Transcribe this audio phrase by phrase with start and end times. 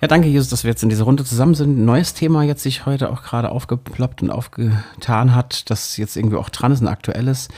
[0.00, 1.76] Ja, danke, Jesus, dass wir jetzt in dieser Runde zusammen sind.
[1.76, 6.36] Ein neues Thema jetzt sich heute auch gerade aufgeploppt und aufgetan hat, das jetzt irgendwie
[6.36, 7.50] auch dran ist und aktuell ist.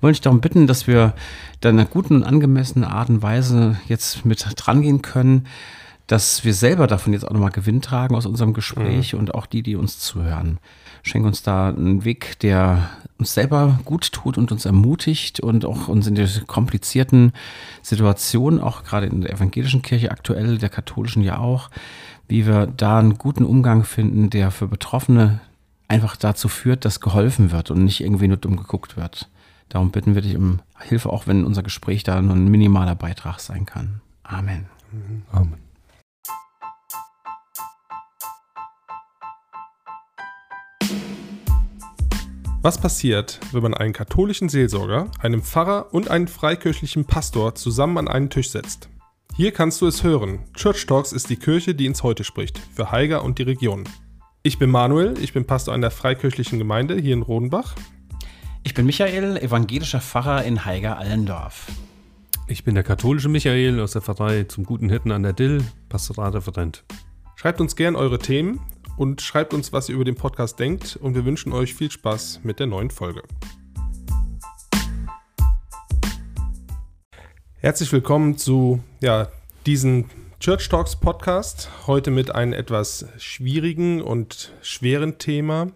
[0.00, 1.14] Wollte ich darum bitten, dass wir
[1.60, 5.48] da in einer guten und angemessenen Art und Weise jetzt mit dran gehen können,
[6.06, 9.18] dass wir selber davon jetzt auch nochmal Gewinn tragen aus unserem Gespräch mhm.
[9.18, 10.58] und auch die, die uns zuhören.
[11.02, 15.88] Schenk uns da einen Weg, der uns selber gut tut und uns ermutigt und auch
[15.88, 17.32] uns in der komplizierten
[17.82, 21.70] Situation, auch gerade in der evangelischen Kirche aktuell, der katholischen ja auch,
[22.28, 25.40] wie wir da einen guten Umgang finden, der für Betroffene
[25.88, 29.28] einfach dazu führt, dass geholfen wird und nicht irgendwie nur dumm geguckt wird.
[29.68, 33.40] Darum bitten wir dich um Hilfe, auch wenn unser Gespräch da nur ein minimaler Beitrag
[33.40, 34.00] sein kann.
[34.22, 34.66] Amen.
[35.32, 35.69] Amen.
[42.62, 48.06] Was passiert, wenn man einen katholischen Seelsorger, einen Pfarrer und einen freikirchlichen Pastor zusammen an
[48.06, 48.90] einen Tisch setzt?
[49.34, 50.40] Hier kannst du es hören.
[50.52, 53.84] Church Talks ist die Kirche, die ins Heute spricht, für Haiger und die Region.
[54.42, 57.76] Ich bin Manuel, ich bin Pastor an der freikirchlichen Gemeinde hier in Rodenbach.
[58.62, 61.68] Ich bin Michael, evangelischer Pfarrer in Haiger-Allendorf.
[62.46, 66.84] Ich bin der katholische Michael aus der Pfarrei zum Guten Hirten an der Dill, Pastoralreferent.
[67.36, 68.60] Schreibt uns gern eure Themen
[69.00, 72.40] und schreibt uns, was ihr über den Podcast denkt und wir wünschen euch viel Spaß
[72.42, 73.22] mit der neuen Folge.
[77.54, 79.28] Herzlich willkommen zu ja,
[79.64, 81.70] diesem Church Talks Podcast.
[81.86, 85.68] Heute mit einem etwas schwierigen und schweren Thema.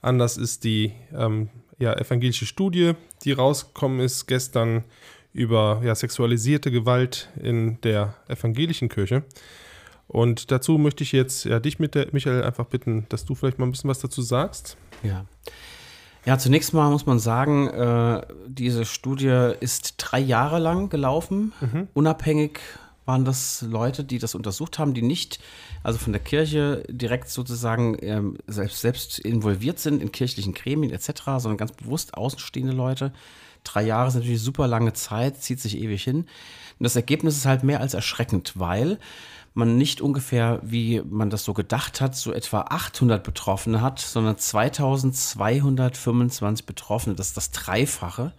[0.00, 4.82] Anders ist die ähm, ja, evangelische Studie, die rausgekommen ist gestern
[5.32, 9.22] über ja, sexualisierte Gewalt in der evangelischen Kirche.
[10.12, 13.58] Und dazu möchte ich jetzt ja, dich, mit der, Michael, einfach bitten, dass du vielleicht
[13.58, 14.76] mal ein bisschen was dazu sagst.
[15.02, 15.24] Ja.
[16.24, 21.52] Ja, zunächst mal muss man sagen, äh, diese Studie ist drei Jahre lang gelaufen.
[21.60, 21.88] Mhm.
[21.94, 22.60] Unabhängig
[23.06, 25.40] waren das Leute, die das untersucht haben, die nicht,
[25.82, 31.22] also von der Kirche direkt sozusagen ähm, selbst, selbst involviert sind in kirchlichen Gremien etc.,
[31.38, 33.12] sondern ganz bewusst außenstehende Leute.
[33.64, 36.18] Drei Jahre ist natürlich super lange Zeit, zieht sich ewig hin.
[36.18, 38.98] Und das Ergebnis ist halt mehr als erschreckend, weil
[39.54, 44.38] man nicht ungefähr, wie man das so gedacht hat, so etwa 800 Betroffene hat, sondern
[44.38, 47.14] 2225 Betroffene.
[47.14, 48.32] Das ist das Dreifache.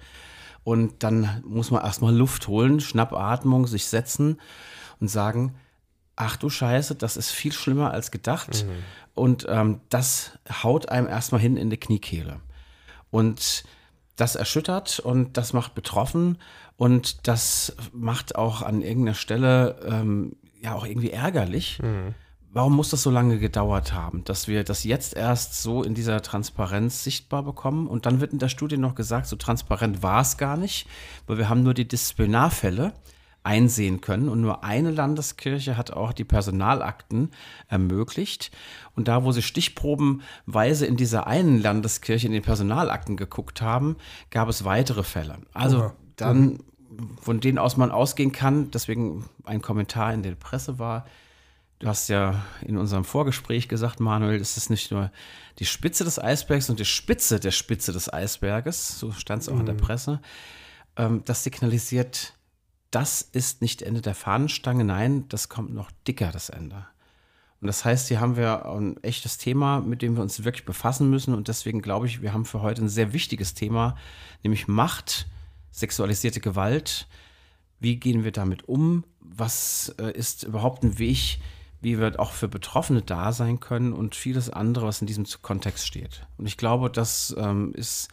[0.64, 4.40] Und dann muss man erstmal Luft holen, Schnappatmung, sich setzen
[5.00, 5.56] und sagen,
[6.16, 8.66] ach du Scheiße, das ist viel schlimmer als gedacht.
[8.66, 8.72] Mhm.
[9.14, 12.40] Und ähm, das haut einem erstmal hin in die Kniekehle.
[13.12, 13.66] Und
[14.16, 16.38] das erschüttert und das macht betroffen
[16.78, 21.80] und das macht auch an irgendeiner Stelle ähm, ja auch irgendwie ärgerlich.
[21.82, 22.16] Mhm.
[22.52, 26.22] Warum muss das so lange gedauert haben, dass wir das jetzt erst so in dieser
[26.22, 27.88] Transparenz sichtbar bekommen?
[27.88, 30.88] Und dann wird in der Studie noch gesagt, so transparent war es gar nicht,
[31.26, 32.94] weil wir haben nur die Disziplinarfälle
[33.42, 37.32] einsehen können und nur eine Landeskirche hat auch die Personalakten
[37.68, 38.52] ermöglicht.
[38.96, 43.98] Und da, wo sie stichprobenweise in dieser einen Landeskirche in den Personalakten geguckt haben,
[44.30, 45.40] gab es weitere Fälle.
[45.54, 45.96] Also Oha.
[46.16, 46.60] dann mhm
[47.22, 51.06] von denen aus man ausgehen kann, deswegen ein Kommentar in der Presse war,
[51.80, 55.12] du hast ja in unserem Vorgespräch gesagt, Manuel, es ist nicht nur
[55.60, 59.54] die Spitze des Eisbergs und die Spitze der Spitze des Eisberges, so stand es auch
[59.54, 59.60] mhm.
[59.62, 59.80] in der mhm.
[59.80, 60.22] Presse,
[60.96, 62.34] ähm, das signalisiert,
[62.92, 66.86] das ist nicht Ende der Fahnenstange, nein, das kommt noch dicker, das Ende.
[67.64, 71.10] Und das heißt, hier haben wir ein echtes Thema, mit dem wir uns wirklich befassen
[71.10, 71.34] müssen.
[71.34, 73.96] Und deswegen glaube ich, wir haben für heute ein sehr wichtiges Thema,
[74.44, 75.28] nämlich Macht
[75.74, 77.08] sexualisierte Gewalt.
[77.80, 79.04] Wie gehen wir damit um?
[79.20, 81.40] Was äh, ist überhaupt ein Weg,
[81.82, 85.86] wie wir auch für Betroffene da sein können und vieles andere, was in diesem Kontext
[85.86, 86.26] steht.
[86.38, 88.08] Und ich glaube, das ähm, ist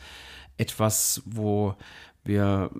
[0.56, 1.76] etwas, wo
[2.24, 2.70] wir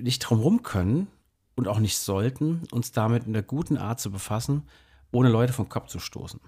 [0.00, 1.06] nicht drum rum können
[1.54, 4.64] und auch nicht sollten, uns damit in der guten Art zu befassen,
[5.12, 6.40] ohne Leute vom Kopf zu stoßen,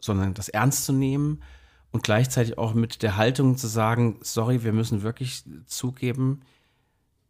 [0.00, 1.42] sondern das ernst zu nehmen
[1.90, 6.40] und gleichzeitig auch mit der Haltung zu sagen, sorry, wir müssen wirklich zugeben,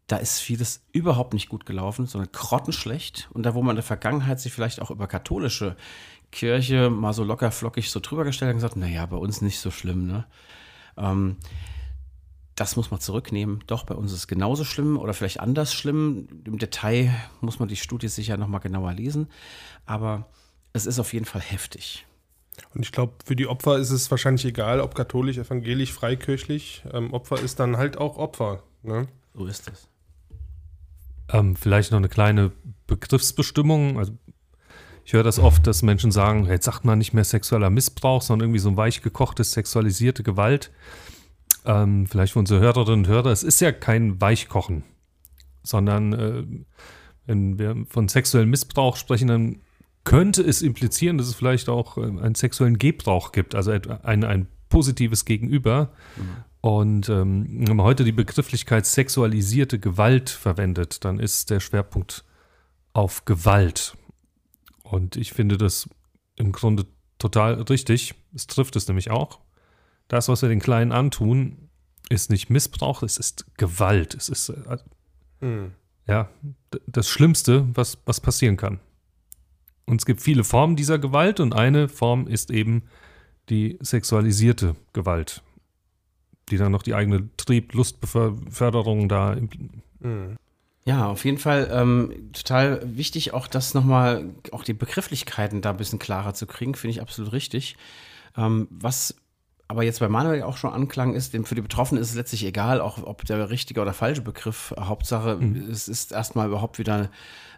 [0.06, 3.28] da ist vieles überhaupt nicht gut gelaufen, sondern grottenschlecht.
[3.32, 5.76] Und da, wo man in der Vergangenheit sich vielleicht auch über katholische
[6.30, 9.60] Kirche mal so locker flockig so drüber gestellt hat und gesagt, naja, bei uns nicht
[9.60, 10.26] so schlimm, ne?
[10.96, 11.36] Ähm,
[12.54, 13.64] das muss man zurücknehmen.
[13.66, 16.28] Doch, bei uns ist es genauso schlimm oder vielleicht anders schlimm.
[16.44, 19.28] Im Detail muss man die Studie sicher nochmal genauer lesen.
[19.86, 20.28] Aber
[20.72, 22.06] es ist auf jeden Fall heftig.
[22.74, 26.84] Und ich glaube, für die Opfer ist es wahrscheinlich egal, ob katholisch, evangelisch, freikirchlich.
[26.92, 28.62] Ähm, Opfer ist dann halt auch Opfer.
[28.82, 29.08] Ne?
[29.34, 29.88] So ist es.
[31.32, 32.52] Ähm, vielleicht noch eine kleine
[32.86, 33.98] Begriffsbestimmung.
[33.98, 34.12] Also
[35.04, 38.48] ich höre das oft, dass Menschen sagen, jetzt sagt man nicht mehr sexueller Missbrauch, sondern
[38.48, 40.70] irgendwie so ein weich gekochtes, sexualisierte Gewalt.
[41.66, 44.84] Ähm, vielleicht für unsere Hörerinnen und Hörer, es ist ja kein Weichkochen,
[45.62, 46.44] sondern äh,
[47.26, 49.60] wenn wir von sexuellem Missbrauch sprechen, dann
[50.04, 54.46] könnte es implizieren, dass es vielleicht auch äh, einen sexuellen Gebrauch gibt, also ein, ein
[54.68, 55.92] positives Gegenüber.
[56.16, 56.44] Mhm.
[56.64, 62.24] Und ähm, wenn man heute die Begrifflichkeit sexualisierte Gewalt verwendet, dann ist der Schwerpunkt
[62.94, 63.98] auf Gewalt.
[64.82, 65.90] Und ich finde das
[66.36, 66.86] im Grunde
[67.18, 68.14] total richtig.
[68.34, 69.40] Es trifft es nämlich auch.
[70.08, 71.68] Das, was wir den Kleinen antun,
[72.08, 74.14] ist nicht Missbrauch, es ist Gewalt.
[74.14, 74.78] Es ist äh,
[75.40, 75.72] mhm.
[76.06, 76.30] ja
[76.86, 78.80] das Schlimmste, was, was passieren kann.
[79.84, 82.84] Und es gibt viele Formen dieser Gewalt und eine Form ist eben
[83.50, 85.42] die sexualisierte Gewalt,
[86.50, 89.36] die dann noch die eigene Trieb-, Lustbeförderung da.
[90.00, 90.36] Mhm.
[90.86, 95.78] Ja, auf jeden Fall ähm, total wichtig, auch das nochmal, auch die Begrifflichkeiten da ein
[95.78, 97.76] bisschen klarer zu kriegen, finde ich absolut richtig.
[98.36, 99.14] Ähm, was
[99.66, 102.44] aber jetzt bei Manuel auch schon anklang ist, dem für die Betroffenen ist es letztlich
[102.44, 104.74] egal, auch ob der richtige oder falsche Begriff.
[104.78, 105.70] Hauptsache, mhm.
[105.70, 107.08] es ist erstmal überhaupt wieder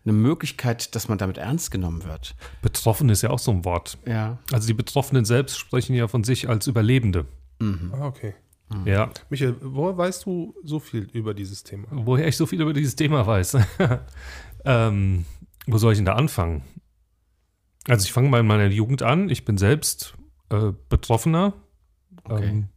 [0.05, 2.37] eine Möglichkeit, dass man damit ernst genommen wird.
[2.63, 3.99] Betroffen ist ja auch so ein Wort.
[4.07, 4.39] Ja.
[4.53, 7.27] Also die Betroffenen selbst sprechen ja von sich als Überlebende.
[7.59, 7.93] Mhm.
[7.93, 8.35] Ah, okay.
[8.69, 8.87] Mhm.
[8.87, 9.11] Ja.
[9.31, 11.87] Michael, woher weißt du so viel über dieses Thema?
[11.91, 13.59] Woher ich so viel über dieses Thema weiß?
[14.65, 15.25] ähm,
[15.67, 16.63] wo soll ich denn da anfangen?
[17.89, 19.29] Also ich fange mal in meiner Jugend an.
[19.31, 20.15] Ich bin selbst
[20.51, 21.55] äh, Betroffener
[22.25, 22.45] okay.
[22.45, 22.69] ähm,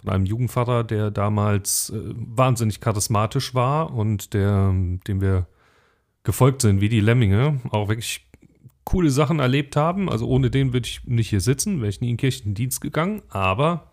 [0.00, 4.74] von einem Jugendvater, der damals äh, wahnsinnig charismatisch war und der,
[5.06, 5.46] dem wir
[6.22, 8.26] gefolgt sind wie die Lemminge, auch wirklich
[8.84, 10.10] coole Sachen erlebt haben.
[10.10, 13.89] Also ohne den würde ich nicht hier sitzen, wäre ich nie in Kirchendienst gegangen, aber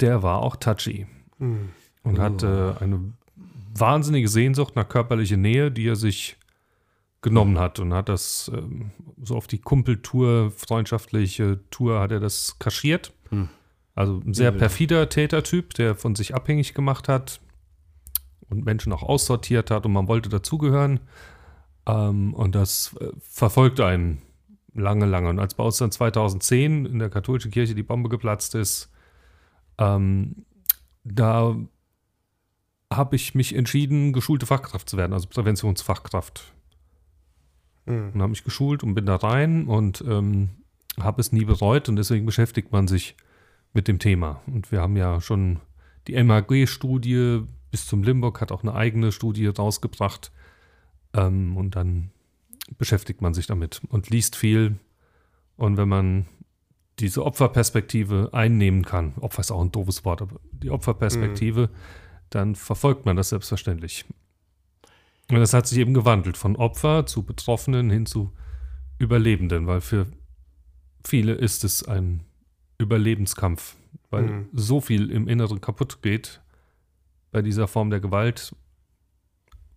[0.00, 1.06] der war auch touchy
[1.38, 1.70] mhm.
[2.02, 3.12] und hatte eine
[3.76, 6.36] wahnsinnige Sehnsucht nach körperlicher Nähe, die er sich
[7.22, 8.90] genommen hat und hat das ähm,
[9.22, 13.12] so auf die Kumpeltour, freundschaftliche Tour, hat er das kaschiert.
[13.30, 13.48] Mhm.
[13.94, 17.40] Also ein sehr perfider Tätertyp, der von sich abhängig gemacht hat,
[18.50, 21.00] und Menschen auch aussortiert hat und man wollte dazugehören.
[21.86, 24.22] Ähm, und das äh, verfolgte einen
[24.74, 25.28] lange, lange.
[25.28, 28.90] Und als bei uns dann 2010 in der katholischen Kirche die Bombe geplatzt ist,
[29.78, 30.44] ähm,
[31.04, 31.56] da
[32.92, 36.52] habe ich mich entschieden, geschulte Fachkraft zu werden, also Präventionsfachkraft.
[37.86, 38.12] Mhm.
[38.14, 40.50] Und habe mich geschult und bin da rein und ähm,
[41.00, 43.16] habe es nie bereut und deswegen beschäftigt man sich
[43.72, 44.40] mit dem Thema.
[44.46, 45.60] Und wir haben ja schon
[46.06, 47.42] die MAG-Studie
[47.74, 50.30] bis zum Limburg hat auch eine eigene Studie rausgebracht.
[51.12, 52.12] Ähm, und dann
[52.78, 54.78] beschäftigt man sich damit und liest viel.
[55.56, 56.26] Und wenn man
[56.98, 61.76] diese Opferperspektive einnehmen kann, Opfer ist auch ein doofes Wort, aber die Opferperspektive, mhm.
[62.30, 64.04] dann verfolgt man das selbstverständlich.
[65.30, 68.32] Und das hat sich eben gewandelt von Opfer zu Betroffenen hin zu
[68.98, 70.06] Überlebenden, weil für
[71.04, 72.22] viele ist es ein
[72.78, 73.76] Überlebenskampf,
[74.10, 74.48] weil mhm.
[74.52, 76.40] so viel im Inneren kaputt geht,
[77.32, 78.54] bei dieser Form der Gewalt.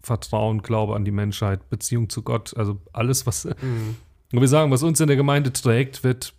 [0.01, 3.97] Vertrauen, Glaube an die Menschheit, Beziehung zu Gott, also alles, was mhm.
[4.31, 6.33] wir sagen, was uns in der Gemeinde trägt, wird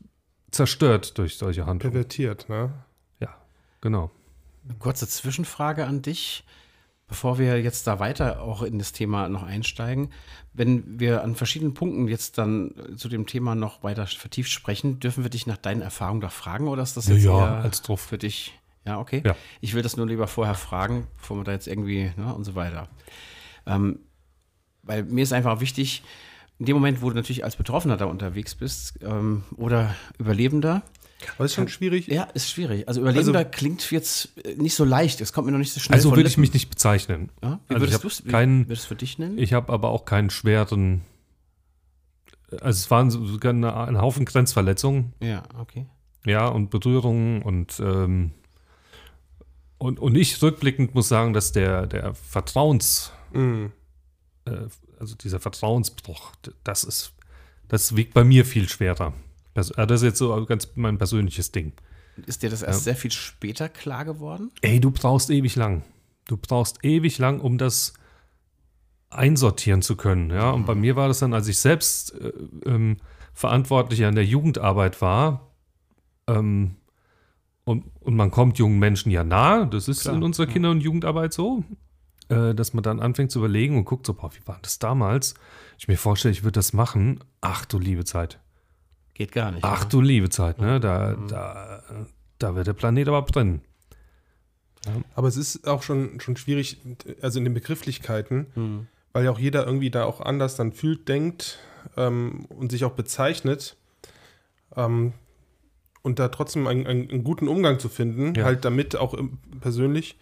[0.50, 1.92] zerstört durch solche Handlungen.
[1.92, 2.72] Pervertiert, ne?
[3.20, 3.34] Ja,
[3.80, 4.10] genau.
[4.64, 6.44] Eine kurze Zwischenfrage an dich,
[7.06, 10.10] bevor wir jetzt da weiter auch in das Thema noch einsteigen.
[10.52, 15.24] Wenn wir an verschiedenen Punkten jetzt dann zu dem Thema noch weiter vertieft sprechen, dürfen
[15.24, 18.00] wir dich nach deinen Erfahrungen da fragen oder ist das jetzt ja, ja, als drauf.
[18.00, 18.58] für dich
[18.88, 19.22] ja, okay.
[19.24, 19.36] Ja.
[19.60, 22.54] Ich will das nur lieber vorher fragen, bevor wir da jetzt irgendwie, ne, und so
[22.54, 22.88] weiter.
[23.66, 24.00] Ähm,
[24.82, 26.02] weil mir ist einfach wichtig,
[26.58, 30.82] in dem Moment, wo du natürlich als Betroffener da unterwegs bist ähm, oder Überlebender.
[31.36, 32.06] Aber ist schon schwierig.
[32.06, 32.86] Ja, ist schwierig.
[32.86, 35.20] Also Überlebender also, klingt jetzt nicht so leicht.
[35.20, 35.96] Es kommt mir noch nicht so schnell.
[35.96, 37.30] Also würde ich mich nicht bezeichnen.
[37.42, 37.60] Ja?
[37.68, 39.38] Wie also würdest du es für dich nennen?
[39.38, 41.02] Ich habe aber auch keinen schweren.
[42.50, 45.12] Also es waren sogar ein Haufen Grenzverletzungen.
[45.20, 45.86] Ja, okay.
[46.24, 48.32] Ja, und Berührungen und ähm,
[49.78, 53.66] und, und ich rückblickend muss sagen, dass der, der Vertrauens, mm.
[54.44, 54.50] äh,
[54.98, 56.32] also dieser Vertrauensbruch,
[56.64, 57.12] das ist,
[57.68, 59.14] das wiegt bei mir viel schwerer.
[59.54, 61.72] Das, äh, das ist jetzt so ganz mein persönliches Ding.
[62.26, 62.84] Ist dir das erst ja.
[62.84, 64.50] sehr viel später klar geworden?
[64.60, 65.84] Ey, du brauchst ewig lang.
[66.26, 67.94] Du brauchst ewig lang, um das
[69.10, 70.30] einsortieren zu können.
[70.30, 70.80] Ja, und bei mhm.
[70.82, 72.32] mir war das dann, als ich selbst äh,
[72.66, 72.98] ähm,
[73.32, 75.52] Verantwortlicher in der Jugendarbeit war,
[76.26, 76.76] ähm,
[77.64, 80.80] und, und man kommt jungen Menschen ja nahe, das ist Klar, in unserer Kinder- und
[80.80, 81.64] Jugendarbeit so,
[82.28, 85.34] äh, dass man dann anfängt zu überlegen und guckt so, boah, wie war das damals?
[85.78, 87.20] Ich mir vorstelle, ich würde das machen.
[87.40, 88.38] Ach du liebe Zeit.
[89.14, 89.64] Geht gar nicht.
[89.64, 90.78] Ach du liebe Zeit, ne?
[90.78, 91.28] Da, mhm.
[91.28, 91.82] da,
[92.38, 93.62] da wird der Planet aber brennen.
[94.86, 94.92] Ja.
[95.14, 96.78] Aber es ist auch schon, schon schwierig,
[97.20, 98.86] also in den Begrifflichkeiten, mhm.
[99.12, 101.58] weil ja auch jeder irgendwie da auch anders dann fühlt, denkt
[101.96, 103.76] ähm, und sich auch bezeichnet.
[104.76, 105.14] Ähm,
[106.02, 108.44] und da trotzdem einen, einen, einen guten Umgang zu finden, ja.
[108.44, 109.18] halt damit auch
[109.60, 110.16] persönlich.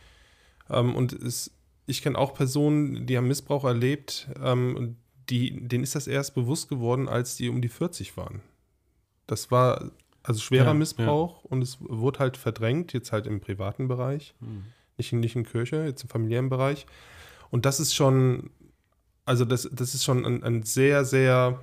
[0.71, 1.51] Ähm, und es,
[1.87, 4.97] ich kenne auch Personen, die haben Missbrauch erlebt, ähm,
[5.31, 8.43] die, denen ist das erst bewusst geworden, als die um die 40 waren.
[9.27, 9.91] Das war
[10.23, 14.35] also schwerer Ja, Missbrauch und es wurde halt verdrängt, jetzt halt im privaten Bereich,
[14.97, 16.87] nicht, in, nicht in Kirche, jetzt im familiären Bereich.
[17.51, 18.51] Und das ist schon,
[19.25, 21.61] also das, das ist schon ein, ein sehr, sehr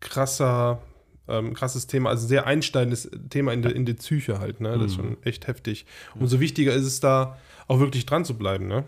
[0.00, 0.82] krasser,
[1.26, 4.78] ähm, krasses Thema, also sehr einsteigendes Thema in, der in die Psyche halt, ne?
[4.78, 5.86] Das ist schon echt heftig.
[6.14, 8.84] Umso wichtiger ist es da, auch wirklich dran zu bleiben, ne?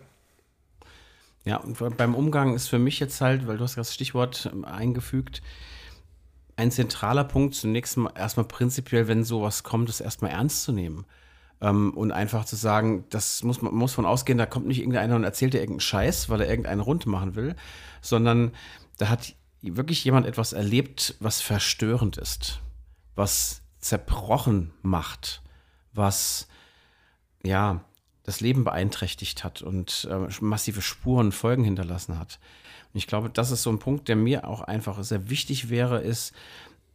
[1.48, 4.66] Ja, und beim Umgang ist für mich jetzt halt, weil du hast das Stichwort ähm,
[4.66, 5.40] eingefügt,
[6.56, 11.06] ein zentraler Punkt zunächst mal erstmal prinzipiell, wenn sowas kommt, es erstmal ernst zu nehmen.
[11.62, 15.16] Ähm, und einfach zu sagen, das muss man muss von ausgehen, da kommt nicht irgendeiner
[15.16, 17.56] und erzählt dir irgendeinen Scheiß, weil er irgendeinen rund machen will,
[18.02, 18.52] sondern
[18.98, 22.60] da hat wirklich jemand etwas erlebt, was verstörend ist,
[23.14, 25.40] was zerbrochen macht,
[25.94, 26.46] was
[27.42, 27.82] ja
[28.28, 32.38] das Leben beeinträchtigt hat und äh, massive Spuren, Folgen hinterlassen hat.
[32.92, 36.02] Und ich glaube, das ist so ein Punkt, der mir auch einfach sehr wichtig wäre,
[36.02, 36.34] ist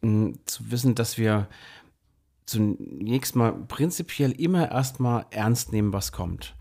[0.01, 1.47] mh, zu wissen, dass wir
[2.45, 6.53] zunächst mal prinzipiell immer erstmal ernst nehmen, was kommt.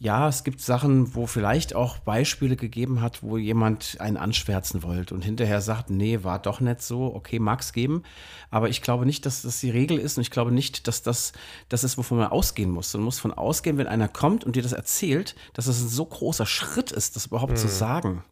[0.00, 5.12] Ja, es gibt Sachen, wo vielleicht auch Beispiele gegeben hat, wo jemand einen anschwärzen wollte
[5.12, 8.04] und hinterher sagt, nee, war doch nicht so, okay, mag es geben.
[8.50, 11.32] Aber ich glaube nicht, dass das die Regel ist und ich glaube nicht, dass das
[11.68, 12.94] das ist, wovon man ausgehen muss.
[12.94, 16.04] Man muss von ausgehen, wenn einer kommt und dir das erzählt, dass es ein so
[16.04, 18.22] großer Schritt ist, das überhaupt zu sagen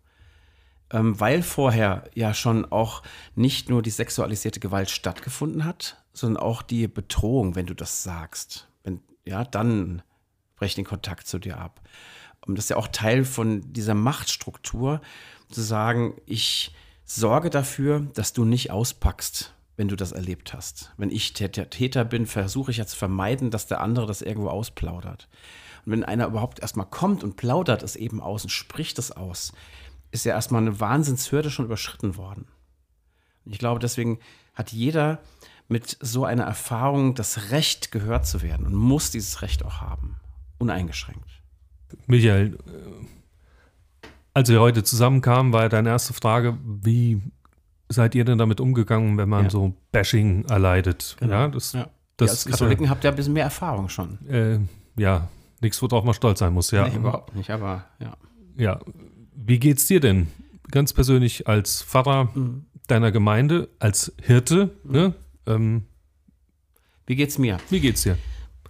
[0.90, 3.02] ähm, weil vorher ja schon auch
[3.34, 8.68] nicht nur die sexualisierte Gewalt stattgefunden hat, sondern auch die Bedrohung, wenn du das sagst.
[8.84, 10.02] Wenn, ja, dann
[10.56, 11.80] brech den Kontakt zu dir ab.
[12.46, 15.00] Und das ist ja auch Teil von dieser Machtstruktur,
[15.50, 20.92] zu sagen, ich sorge dafür, dass du nicht auspackst, wenn du das erlebt hast.
[20.96, 24.48] Wenn ich Täter Täter bin, versuche ich ja zu vermeiden, dass der andere das irgendwo
[24.48, 25.28] ausplaudert.
[25.84, 29.52] Und wenn einer überhaupt erstmal kommt und plaudert es eben aus und spricht es aus,
[30.10, 32.48] ist ja erstmal eine Wahnsinnshürde schon überschritten worden.
[33.44, 34.18] Und ich glaube, deswegen
[34.54, 35.20] hat jeder
[35.68, 40.16] mit so einer Erfahrung das Recht, gehört zu werden und muss dieses Recht auch haben.
[40.58, 41.42] Uneingeschränkt.
[42.06, 47.20] Michael, äh, als wir heute zusammenkamen, war ja deine erste Frage, wie
[47.88, 49.50] seid ihr denn damit umgegangen, wenn man Ja.
[49.50, 51.16] so Bashing erleidet?
[51.20, 51.88] Ja, das, Ja.
[52.16, 54.18] das ja, als ist Katholiken habt ihr ein bisschen mehr Erfahrung schon.
[54.28, 54.60] ja, äh,
[54.98, 55.28] ja
[55.62, 56.70] nichts, worauf man stolz sein muss.
[56.70, 58.16] Ja, Nee, überhaupt nicht, aber ja.
[58.56, 58.78] ja.
[59.34, 60.28] Wie geht's dir denn?
[60.70, 62.66] Ganz persönlich als Pfarrer Mhm.
[62.88, 65.14] deiner Gemeinde, als Hirte, ne?
[65.46, 65.84] Ähm,
[67.06, 67.58] Wie geht's mir?
[67.70, 68.18] wie geht's dir?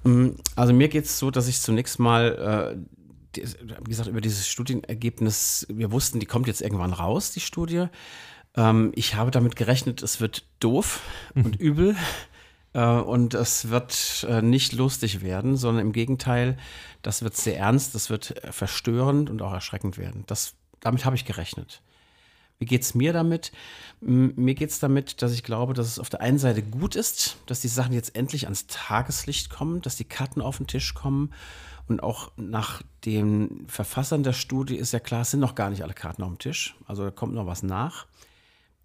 [0.06, 3.40] Mm, Also mir geht es so, dass ich zunächst mal, äh,
[3.84, 7.86] wie gesagt, über dieses Studienergebnis, wir wussten, die kommt jetzt irgendwann raus, die Studie.
[8.56, 11.00] Ähm, ich habe damit gerechnet, es wird doof
[11.34, 11.96] und übel
[12.72, 16.56] äh, und es wird äh, nicht lustig werden, sondern im Gegenteil,
[17.02, 20.24] das wird sehr ernst, das wird äh, verstörend und auch erschreckend werden.
[20.26, 21.82] Das, damit habe ich gerechnet.
[22.58, 23.52] Wie geht es mir damit?
[24.00, 27.36] Mir geht es damit, dass ich glaube, dass es auf der einen Seite gut ist,
[27.46, 31.32] dass die Sachen jetzt endlich ans Tageslicht kommen, dass die Karten auf den Tisch kommen.
[31.88, 35.82] Und auch nach den Verfassern der Studie ist ja klar, es sind noch gar nicht
[35.82, 36.76] alle Karten auf dem Tisch.
[36.86, 38.06] Also da kommt noch was nach.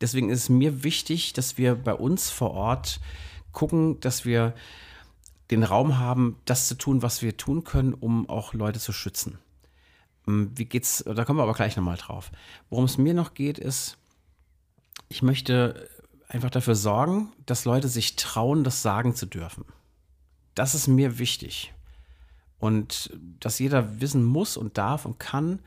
[0.01, 2.99] Deswegen ist es mir wichtig, dass wir bei uns vor Ort
[3.51, 4.53] gucken, dass wir
[5.49, 9.37] den Raum haben, das zu tun, was wir tun können, um auch Leute zu schützen.
[10.27, 11.03] Ähm, Wie geht's?
[11.05, 12.31] Da kommen wir aber gleich nochmal drauf.
[12.69, 13.97] Worum es mir noch geht, ist,
[15.09, 15.89] ich möchte
[16.27, 19.65] einfach dafür sorgen, dass Leute sich trauen, das sagen zu dürfen.
[20.55, 21.73] Das ist mir wichtig.
[22.57, 25.59] Und dass jeder wissen muss und darf und kann,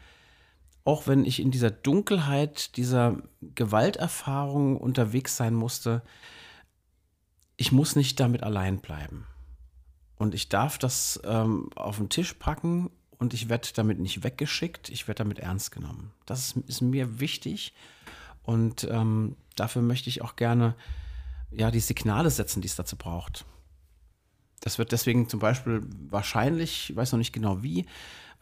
[0.85, 6.03] auch wenn ich in dieser Dunkelheit dieser Gewalterfahrung unterwegs sein musste,
[7.57, 9.27] ich muss nicht damit allein bleiben.
[10.17, 14.89] Und ich darf das ähm, auf den Tisch packen und ich werde damit nicht weggeschickt,
[14.89, 16.13] ich werde damit ernst genommen.
[16.27, 17.75] Das ist, ist mir wichtig
[18.43, 20.75] und ähm, dafür möchte ich auch gerne
[21.51, 23.45] ja, die Signale setzen, die es dazu braucht.
[24.61, 27.87] Das wird deswegen zum Beispiel wahrscheinlich, ich weiß noch nicht genau wie,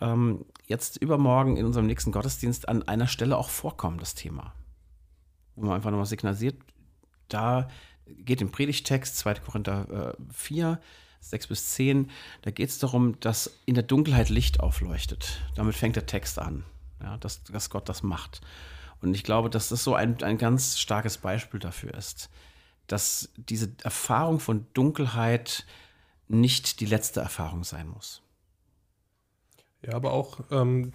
[0.01, 4.55] ähm, jetzt übermorgen in unserem nächsten Gottesdienst an einer Stelle auch vorkommen, das Thema.
[5.55, 6.57] Wo man einfach nochmal signalisiert,
[7.29, 7.69] da
[8.07, 9.35] geht im Predigtext 2.
[9.35, 10.81] Korinther äh, 4,
[11.23, 12.11] 6 bis 10,
[12.43, 15.41] da geht es darum, dass in der Dunkelheit Licht aufleuchtet.
[15.55, 16.65] Damit fängt der Text an,
[17.03, 18.41] ja, dass, dass Gott das macht.
[19.01, 22.29] Und ich glaube, dass das so ein, ein ganz starkes Beispiel dafür ist,
[22.87, 25.65] dass diese Erfahrung von Dunkelheit
[26.29, 28.21] nicht die letzte Erfahrung sein muss.
[29.83, 30.93] Ja, aber auch ähm,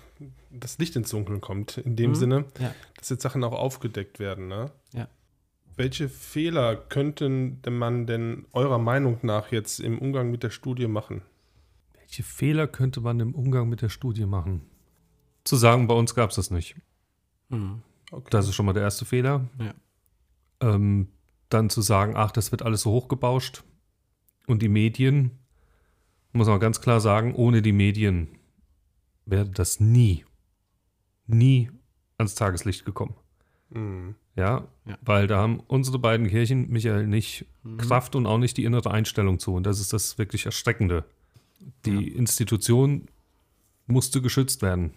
[0.49, 2.73] das Licht ins Dunkeln kommt, in dem Sinne, Ja.
[2.95, 4.47] dass jetzt Sachen auch aufgedeckt werden.
[4.47, 4.71] Ne?
[5.77, 10.87] Welche Fehler könnten denn man denn eurer Meinung nach jetzt im Umgang mit der Studie
[10.87, 11.21] machen?
[11.93, 14.63] Welche Fehler könnte man im Umgang mit der Studie machen?
[15.43, 16.75] Zu sagen, bei uns gab es das nicht.
[17.49, 17.83] Mhm.
[18.11, 18.29] Okay.
[18.31, 19.47] Das ist schon mal der erste Fehler.
[19.59, 19.73] Ja.
[20.61, 21.09] Ähm,
[21.49, 23.63] dann zu sagen, ach, das wird alles so hochgebauscht.
[24.47, 25.37] Und die Medien,
[26.33, 28.29] muss man ganz klar sagen, ohne die Medien
[29.27, 30.25] wäre das nie,
[31.27, 31.69] nie
[32.17, 33.15] ans Tageslicht gekommen.
[33.69, 34.15] Mhm.
[34.37, 34.97] Ja, Ja.
[35.01, 37.45] weil da haben unsere beiden Kirchen, Michael, nicht
[37.77, 39.53] Kraft und auch nicht die innere Einstellung zu.
[39.55, 41.03] Und das ist das wirklich Erschreckende.
[41.85, 43.07] Die Institution
[43.87, 44.93] musste geschützt werden.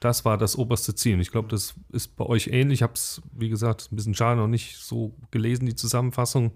[0.00, 1.14] Das war das oberste Ziel.
[1.14, 2.78] Und ich glaube, das ist bei euch ähnlich.
[2.78, 6.50] Ich habe es, wie gesagt, ein bisschen schade noch nicht so gelesen, die Zusammenfassung.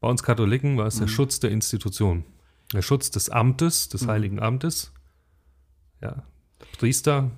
[0.00, 2.24] Bei uns Katholiken war es der Schutz der Institution.
[2.72, 4.92] Der Schutz des Amtes, des Heiligen Amtes.
[6.00, 6.22] Ja,
[6.60, 7.30] der Priester,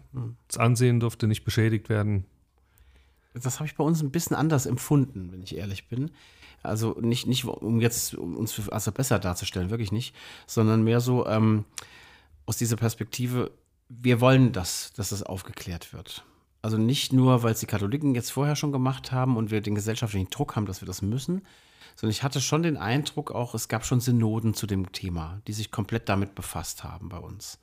[0.46, 2.26] das Ansehen durfte nicht beschädigt werden.
[3.34, 6.10] Das habe ich bei uns ein bisschen anders empfunden, wenn ich ehrlich bin.
[6.62, 10.14] Also nicht, nicht um jetzt um uns für also besser darzustellen, wirklich nicht,
[10.46, 11.64] sondern mehr so ähm,
[12.46, 13.50] aus dieser Perspektive,
[13.88, 16.24] wir wollen das, dass das aufgeklärt wird.
[16.60, 19.74] Also nicht nur, weil es die Katholiken jetzt vorher schon gemacht haben und wir den
[19.74, 21.42] gesellschaftlichen Druck haben, dass wir das müssen,
[21.96, 25.52] sondern ich hatte schon den Eindruck auch, es gab schon Synoden zu dem Thema, die
[25.52, 27.58] sich komplett damit befasst haben bei uns.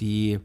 [0.00, 0.40] Die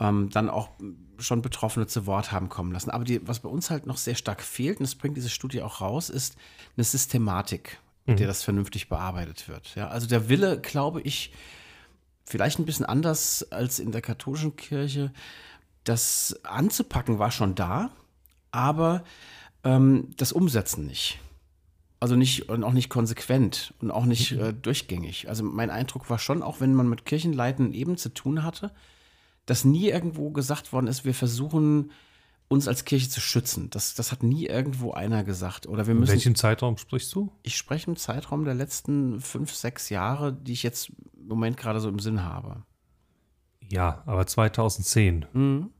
[0.00, 0.70] ähm, dann auch
[1.18, 2.90] schon Betroffene zu Wort haben kommen lassen.
[2.90, 5.62] Aber die, was bei uns halt noch sehr stark fehlt, und das bringt diese Studie
[5.62, 6.36] auch raus, ist
[6.76, 9.74] eine Systematik, mit der das vernünftig bearbeitet wird.
[9.76, 11.32] Ja, also der Wille, glaube ich,
[12.24, 15.12] vielleicht ein bisschen anders als in der katholischen Kirche,
[15.84, 17.90] das anzupacken war schon da,
[18.50, 19.04] aber
[19.64, 21.18] ähm, das Umsetzen nicht.
[22.00, 25.28] Also nicht und auch nicht konsequent und auch nicht äh, durchgängig.
[25.28, 28.72] Also mein Eindruck war schon, auch wenn man mit Kirchenleitenden eben zu tun hatte,
[29.46, 31.90] dass nie irgendwo gesagt worden ist, wir versuchen
[32.48, 33.70] uns als Kirche zu schützen.
[33.70, 35.66] Das, das hat nie irgendwo einer gesagt.
[35.66, 36.12] Oder wir In müssen.
[36.12, 37.32] welchem Zeitraum sprichst du?
[37.42, 41.80] Ich spreche im Zeitraum der letzten fünf, sechs Jahre, die ich jetzt im Moment gerade
[41.80, 42.62] so im Sinn habe.
[43.70, 45.70] Ja, aber 2010.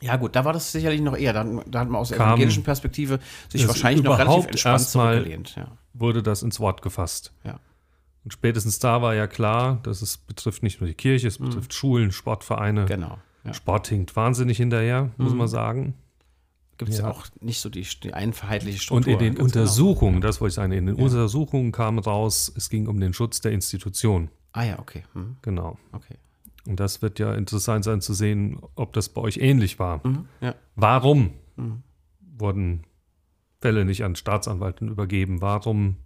[0.00, 1.32] Ja, gut, da war das sicherlich noch eher.
[1.32, 5.54] Da, da hat man aus der evangelischen Perspektive sich wahrscheinlich noch relativ entspannt zurückgelehnt.
[5.54, 5.78] Ja.
[5.92, 7.32] wurde das ins Wort gefasst.
[7.44, 7.60] Ja.
[8.24, 11.74] Und spätestens da war ja klar, dass es betrifft nicht nur die Kirche, es betrifft
[11.74, 12.84] Schulen, Sportvereine.
[12.86, 13.18] Genau.
[13.44, 13.52] Ja.
[13.54, 15.94] Sport hinkt wahnsinnig hinterher, muss man sagen.
[16.78, 17.10] Gibt es Ja.
[17.10, 19.12] auch nicht so die, die einheitliche Und Struktur.
[19.14, 19.44] in den genau.
[19.44, 23.40] Untersuchungen, das wollte ich sagen, in den Untersuchungen kam raus, es ging um den Schutz
[23.40, 24.30] der Institution.
[24.52, 25.02] Ah ja, okay.
[25.14, 25.78] Hm, Genau.
[25.92, 26.16] okay.
[26.66, 30.06] Und das wird ja interessant sein zu sehen, ob das bei euch ähnlich war.
[30.06, 30.26] Mhm.
[30.40, 30.54] Ja.
[30.76, 31.30] Warum
[32.38, 32.84] wurden
[33.60, 35.40] Fälle nicht an Staatsanwalten übergeben?
[35.40, 35.96] Warum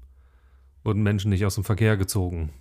[0.87, 2.53] wurden Menschen nicht aus dem Verkehr gezogen?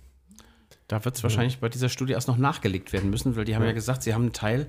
[0.88, 3.62] Da wird es wahrscheinlich bei dieser Studie erst noch nachgelegt werden müssen, weil die haben
[3.62, 3.74] ja, Ja.
[3.74, 4.68] gesagt, sie haben einen Teil,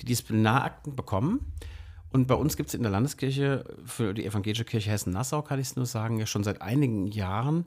[0.00, 1.52] die Disziplinarakten bekommen.
[2.10, 5.68] Und bei uns gibt es in der Landeskirche, für die Evangelische Kirche Hessen-Nassau kann ich
[5.68, 7.66] es nur sagen, ja schon seit einigen Jahren,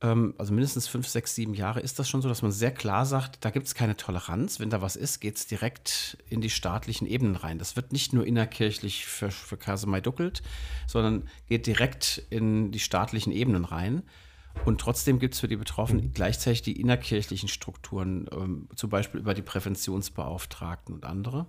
[0.00, 3.04] ähm, also mindestens fünf, sechs, sieben Jahre, ist das schon so, dass man sehr klar
[3.04, 4.58] sagt, da gibt es keine Toleranz.
[4.60, 7.58] Wenn da was ist, geht es direkt in die staatlichen Ebenen rein.
[7.58, 10.42] Das wird nicht nur innerkirchlich für, für Kasemai duckelt,
[10.86, 14.02] sondern geht direkt in die staatlichen Ebenen rein.
[14.64, 19.34] Und trotzdem gibt es für die Betroffenen gleichzeitig die innerkirchlichen Strukturen, ähm, zum Beispiel über
[19.34, 21.46] die Präventionsbeauftragten und andere.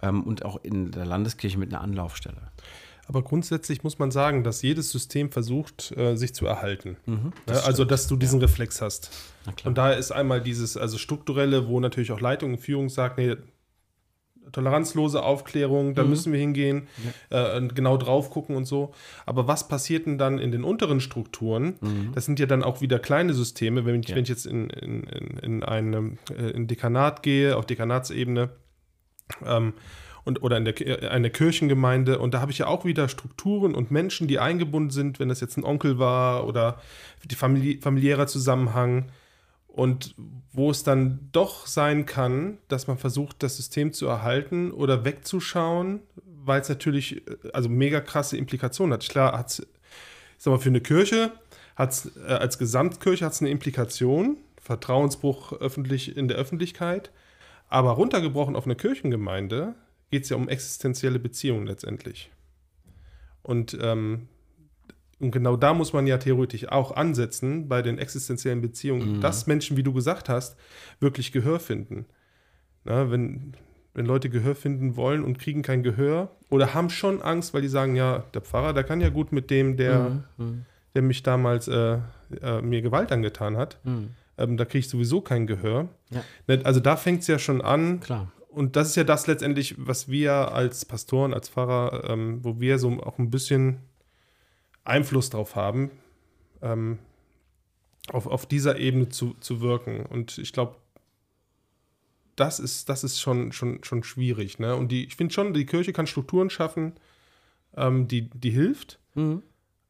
[0.00, 2.50] Ähm, und auch in der Landeskirche mit einer Anlaufstelle.
[3.06, 6.96] Aber grundsätzlich muss man sagen, dass jedes System versucht, äh, sich zu erhalten.
[7.06, 9.10] Mhm, Ja, also, dass du diesen Reflex hast.
[9.64, 13.36] Und da ist einmal dieses, also strukturelle, wo natürlich auch Leitung und Führung sagt, nee,
[14.50, 15.94] toleranzlose Aufklärung, Mhm.
[15.94, 16.88] da müssen wir hingehen,
[17.30, 18.92] äh, und genau drauf gucken und so.
[19.26, 21.74] Aber was passiert denn dann in den unteren Strukturen?
[22.14, 23.84] Das sind ja dann auch wieder kleine Systeme.
[23.86, 24.10] Wenn ich, Mhm.
[24.10, 24.16] Ja.
[24.16, 28.50] wenn ich jetzt in, in, in, in ein äh, in Dekanat gehe, auf Dekanatsebene,
[29.46, 29.72] ähm,
[30.24, 32.18] und, oder in der, äh, eine Kirchengemeinde.
[32.20, 35.40] Und da habe ich ja auch wieder Strukturen und Menschen, die eingebunden sind, wenn das
[35.40, 36.80] jetzt ein Onkel war oder
[37.28, 39.06] die famili familiärer Zusammenhang.
[39.72, 40.14] Und
[40.52, 46.00] wo es dann doch sein kann, dass man versucht, das System zu erhalten oder wegzuschauen,
[46.44, 49.08] weil es natürlich äh, also mega krasse Implikationen hat.
[49.08, 49.66] Klar, hat es,
[50.36, 51.32] sag mal, für eine Kirche
[51.74, 57.10] hat äh, als Gesamtkirche hat es eine Implikation, Vertrauensbruch öffentlich in der Öffentlichkeit.
[57.68, 59.74] Aber runtergebrochen auf eine Kirchengemeinde
[60.10, 62.30] geht es ja um existenzielle Beziehungen letztendlich.
[63.42, 64.28] Und, ähm,
[65.22, 69.76] und genau da muss man ja theoretisch auch ansetzen bei den existenziellen Beziehungen, dass Menschen,
[69.76, 70.56] wie du gesagt hast,
[70.98, 72.06] wirklich Gehör finden.
[72.82, 73.54] Na, wenn,
[73.94, 77.68] wenn Leute Gehör finden wollen und kriegen kein Gehör oder haben schon Angst, weil die
[77.68, 80.24] sagen, ja, der Pfarrer, der kann ja gut mit dem, der,
[80.94, 81.98] der mich damals äh,
[82.42, 83.78] äh, mir Gewalt angetan hat.
[84.38, 85.88] Ähm, da kriege ich sowieso kein Gehör.
[86.10, 86.24] Ja.
[86.64, 88.00] Also da fängt es ja schon an.
[88.00, 88.32] Klar.
[88.48, 92.78] Und das ist ja das letztendlich, was wir als Pastoren, als Pfarrer, ähm, wo wir
[92.80, 93.78] so auch ein bisschen
[94.84, 95.90] Einfluss drauf haben,
[96.60, 96.98] ähm,
[98.10, 100.04] auf, auf dieser Ebene zu, zu wirken.
[100.06, 100.76] Und ich glaube,
[102.36, 104.58] das ist, das ist schon, schon, schon schwierig.
[104.58, 104.74] Ne?
[104.74, 106.94] Und die, ich finde schon, die Kirche kann Strukturen schaffen,
[107.76, 109.42] ähm, die, die hilft, Mhm.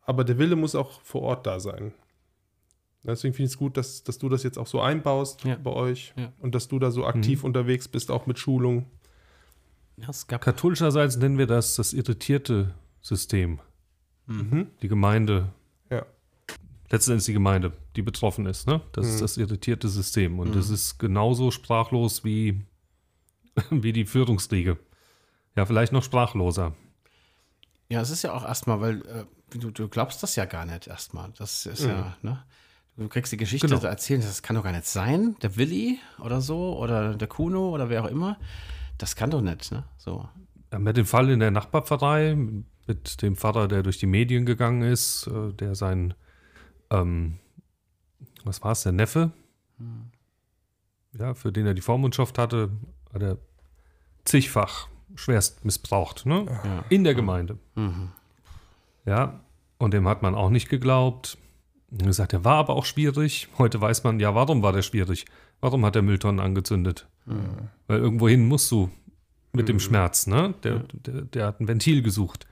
[0.03, 1.93] aber der Wille muss auch vor Ort da sein.
[3.05, 5.55] Deswegen finde ich es gut, dass, dass du das jetzt auch so einbaust Ja.
[5.57, 6.33] bei euch Ja.
[6.41, 8.87] und dass du da so aktiv unterwegs bist, auch mit Schulung.
[9.97, 13.61] Ja, es gab Katholischerseits nennen wir das das irritierte System.
[14.27, 14.69] Mhm.
[14.83, 15.53] Die Gemeinde,
[15.91, 16.05] Ja.
[16.91, 18.67] letztendlich die Gemeinde, die betroffen ist.
[18.67, 18.81] Ne?
[18.93, 20.39] Das ist das irritierte System.
[20.39, 22.63] Und das ist genauso sprachlos wie,
[23.71, 24.79] wie die Führungsriege.
[25.57, 26.75] Ja, vielleicht noch sprachloser.
[27.91, 30.87] Ja, es ist ja auch erstmal, weil äh, du, du glaubst das ja gar nicht
[30.87, 31.31] erstmal.
[31.37, 32.43] Das ist ja, ne?
[32.97, 33.81] Du kriegst die Geschichte Genau.
[33.83, 35.35] erzählen, das kann doch gar nicht sein.
[35.43, 38.39] Der Willi oder so oder der Kuno oder wer auch immer.
[38.99, 39.85] Das kann doch nicht, ne?
[39.97, 40.29] So.
[40.73, 42.37] Ja, mit dem Fall in der Nachbarpfarrei,
[42.87, 46.14] mit dem Vater, der durch die Medien gegangen ist, äh, der sein,
[46.90, 47.38] ähm,
[48.45, 49.33] was war es, der Neffe,
[51.18, 52.71] ja, für den er die Vormundschaft hatte,
[53.12, 53.38] hat er
[54.25, 56.47] zigfach schwerst missbraucht, ne?
[56.64, 56.85] Ja.
[56.88, 57.59] In der Gemeinde.
[57.75, 58.12] Mhm.
[59.05, 59.40] Ja,
[59.79, 61.38] und dem hat man auch nicht geglaubt.
[61.90, 63.49] Und gesagt, er war aber auch schwierig.
[63.59, 65.27] Heute weiß man, ja, warum war der schwierig?
[65.61, 67.07] Warum hat er Mülltonnen angezündet?
[67.87, 68.90] Weil irgendwohin musst du
[69.53, 70.55] mit dem Schmerz, ne?
[70.62, 72.47] Der, der, der hat ein Ventil gesucht.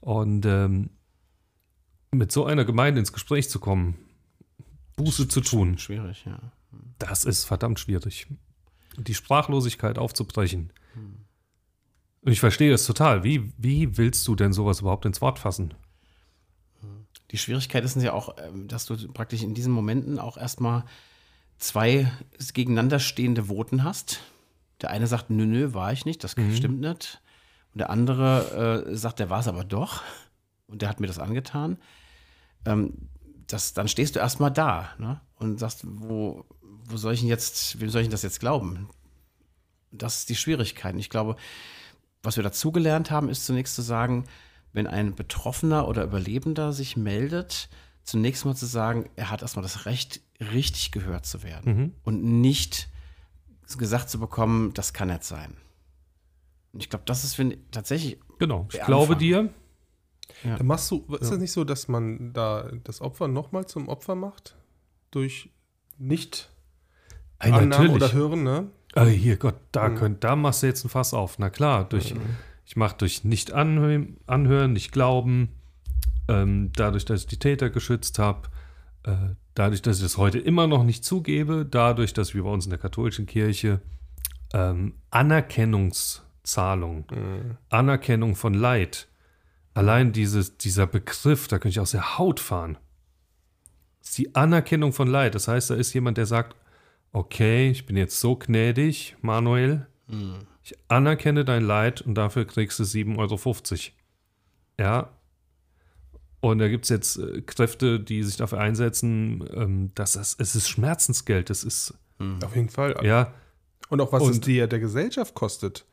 [0.00, 0.90] Und ähm,
[2.10, 3.96] mit so einer Gemeinde ins Gespräch zu kommen,
[4.96, 6.38] Buße zu tun, Schwierig, ja.
[6.98, 8.26] das ist verdammt schwierig.
[8.96, 10.72] Die Sprachlosigkeit aufzubrechen.
[12.24, 13.24] Und ich verstehe es total.
[13.24, 15.74] Wie, wie willst du denn sowas überhaupt ins Wort fassen?
[17.30, 20.84] Die Schwierigkeit ist ja auch, ähm, dass du praktisch in diesen Momenten auch erstmal
[21.58, 22.10] zwei
[22.52, 24.20] gegeneinander stehende Voten hast.
[24.80, 27.20] Der eine sagt, nö, nö, war ich nicht, das stimmt nicht.
[27.72, 30.02] Und der andere äh, sagt, der war es aber doch.
[30.66, 31.78] Und der hat mir das angetan.
[32.64, 33.08] Ähm,
[33.46, 35.20] das, dann stehst du erstmal da ne?
[35.36, 38.88] und sagst, wo, wo soll ich denn jetzt, wem soll ich denn das jetzt glauben?
[39.90, 40.94] Das ist die Schwierigkeit.
[40.94, 41.36] Und ich glaube,
[42.22, 44.24] was wir dazugelernt haben, ist zunächst zu sagen,
[44.72, 47.68] wenn ein Betroffener oder Überlebender sich meldet,
[48.02, 52.88] zunächst mal zu sagen, er hat erstmal das Recht, richtig gehört zu werden und nicht
[53.66, 55.56] gesagt zu bekommen, das kann nicht sein.
[56.72, 58.66] Und ich glaube, das ist ich, tatsächlich, Genau.
[58.72, 59.50] Ich glaube dir,
[60.42, 64.14] Da machst du, ist das nicht so, dass man da das Opfer nochmal zum Opfer
[64.14, 64.56] macht?
[65.10, 65.50] Durch
[65.98, 66.50] nicht
[67.38, 68.70] Ey, Annahmen oder Hören, ne?
[68.94, 71.38] Äh, hier, Gott, da, könnt, da machst du jetzt ein Fass auf.
[71.38, 72.14] Na klar, durch,
[72.64, 75.48] ich mache durch nicht anhören, anhören nicht glauben,
[76.28, 78.48] ähm, dadurch, dass ich die Täter geschützt habe,
[79.54, 82.70] dadurch, dass ich das heute immer noch nicht zugebe, dadurch, dass wir bei uns in
[82.70, 83.80] der katholischen Kirche
[84.52, 87.06] ähm, Anerkennungszahlung,
[87.68, 89.08] Anerkennung von Leid,
[89.74, 92.78] allein dieses, dieser Begriff, da könnte ich aus der Haut fahren.
[94.00, 95.34] Das ist die Anerkennung von Leid.
[95.34, 96.56] Das heißt, da ist jemand, der sagt,
[97.12, 99.86] okay, ich bin jetzt so gnädig, Manuel,
[100.62, 103.40] ich anerkenne dein Leid und dafür kriegst du 7,50 Euro.
[104.78, 105.10] Ja.
[106.50, 110.54] Und da gibt es jetzt äh, Kräfte, die sich dafür einsetzen, ähm, dass das, es
[110.54, 111.94] ist Schmerzensgeld, das ist,
[112.44, 112.96] Auf jeden Fall.
[113.02, 113.32] ja,
[113.88, 115.84] Und auch was es Und- dir der Gesellschaft kostet.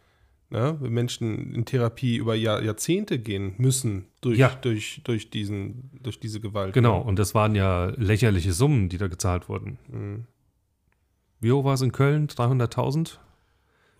[0.49, 0.75] Ne?
[0.81, 4.49] Wenn Menschen in Therapie über Jahr, Jahrzehnte gehen müssen durch, Ja.
[4.61, 6.73] durch, durch, diesen, durch diese Gewalt.
[6.73, 6.99] genau.
[6.99, 9.77] Und das waren ja lächerliche Summen, die da gezahlt wurden.
[9.89, 10.25] Mhm.
[11.39, 12.27] Wie hoch war es in Köln?
[12.27, 13.19] 300.000?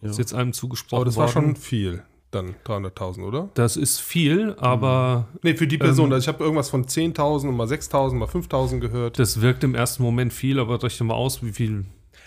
[0.02, 0.10] Ja.
[0.10, 1.48] Ist jetzt einem zugesprochen Aber das war worden.
[1.48, 3.50] schon viel, dann 300.000, oder?
[3.54, 6.08] Das ist viel, aber Nee, für die Person.
[6.08, 9.20] Ähm, also ich habe irgendwas von 10.000 und mal 6.000, mal 5.000 gehört.
[9.20, 11.86] das wirkt im ersten Moment viel, aber rechne mal aus, wie viel,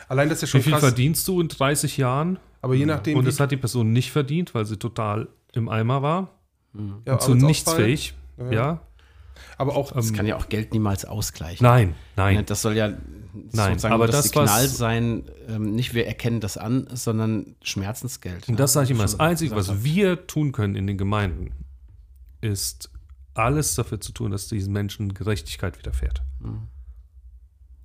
[0.08, 0.80] Allein das ist ja wie schon viel krass.
[0.82, 2.38] verdienst du in 30 Jahren?
[2.60, 5.68] Aber je nachdem, Und wie- das hat die Person nicht verdient, weil sie total im
[5.68, 6.30] Eimer war.
[7.06, 8.14] ja, und zu nichts fähig.
[8.38, 8.52] Ja.
[8.52, 8.80] Ja.
[9.58, 11.64] Aber auch, das kann ja auch Geld niemals ausgleichen.
[11.64, 12.42] Nein, Ne, nein.
[12.46, 12.92] Das soll ja
[13.34, 18.48] sozusagen aber das, das, Signal sein, ähm, nicht wir erkennen das an, sondern Schmerzensgeld.
[18.48, 19.02] Und das sage ich immer.
[19.02, 19.84] Das Einzige, was habe.
[19.84, 21.52] wir tun können in den Gemeinden,
[22.40, 22.90] ist
[23.34, 26.22] alles dafür zu tun, dass diesen Menschen Gerechtigkeit widerfährt.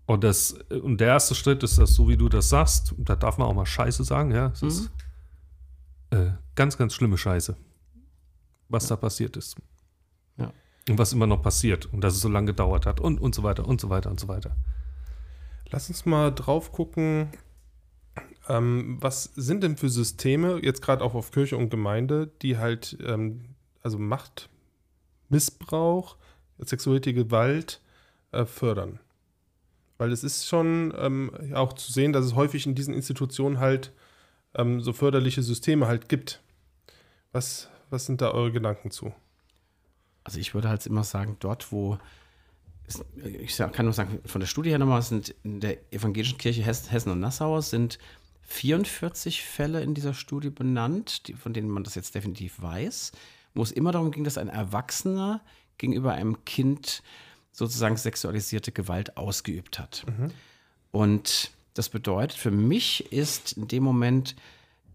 [0.05, 3.37] Und, das, und der erste Schritt ist das, so wie du das sagst, da darf
[3.37, 4.47] man auch mal Scheiße sagen, ja.
[4.47, 4.91] Es ist
[6.11, 7.55] äh, ganz, ganz schlimme Scheiße,
[8.69, 9.55] was da passiert ist.
[10.37, 10.51] Ja.
[10.89, 13.43] Und was immer noch passiert und dass es so lange gedauert hat und, und so
[13.43, 14.55] weiter und so weiter und so weiter.
[15.71, 17.29] Lass uns mal drauf gucken,
[18.47, 22.97] ähm, was sind denn für Systeme, jetzt gerade auch auf Kirche und Gemeinde, die halt,
[23.05, 24.49] ähm, also Macht,
[25.29, 26.17] Missbrauch,
[26.57, 27.81] sexuelle Gewalt
[28.31, 28.99] äh, fördern?
[29.97, 33.91] Weil es ist schon ähm, auch zu sehen, dass es häufig in diesen Institutionen halt
[34.55, 36.41] ähm, so förderliche Systeme halt gibt.
[37.31, 39.13] Was, was sind da eure Gedanken zu?
[40.23, 41.97] Also ich würde halt immer sagen, dort, wo,
[43.41, 47.11] ich kann nur sagen, von der Studie her nochmal, sind in der evangelischen Kirche Hessen,
[47.11, 47.99] und Nassau sind
[48.43, 53.11] 44 Fälle in dieser Studie benannt, die, von denen man das jetzt definitiv weiß,
[53.53, 55.41] wo es immer darum ging, dass ein Erwachsener
[55.77, 57.03] gegenüber einem Kind
[57.51, 60.05] sozusagen sexualisierte Gewalt ausgeübt hat.
[60.91, 64.35] Und das bedeutet, für mich ist in dem Moment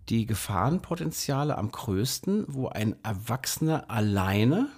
[0.09, 4.69] die Gefahrenpotenziale am größten, wo ein Erwachsener alleine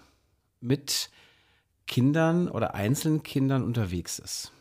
[0.61, 1.11] mit
[1.87, 4.53] Kindern oder einzelnen Kindern unterwegs ist.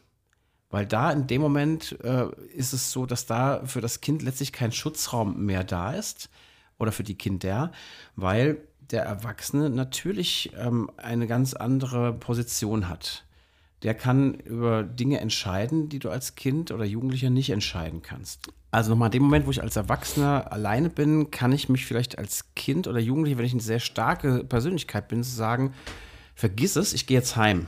[0.70, 4.52] Weil da in dem Moment äh, ist es so, dass da für das Kind letztlich
[4.52, 6.30] kein Schutzraum mehr da ist
[6.78, 7.72] oder für die Kinder,
[8.16, 8.58] weil
[8.92, 13.24] der Erwachsene natürlich ähm, eine ganz andere Position hat.
[13.84, 18.50] Der kann über Dinge entscheiden, die du als Kind oder Jugendlicher nicht entscheiden kannst.
[18.72, 22.18] Also nochmal in dem Moment, wo ich als Erwachsener alleine bin, kann ich mich vielleicht
[22.18, 25.74] als Kind oder Jugendlicher, wenn ich eine sehr starke Persönlichkeit bin, sagen,
[26.36, 27.68] vergiss es, ich gehe jetzt heim.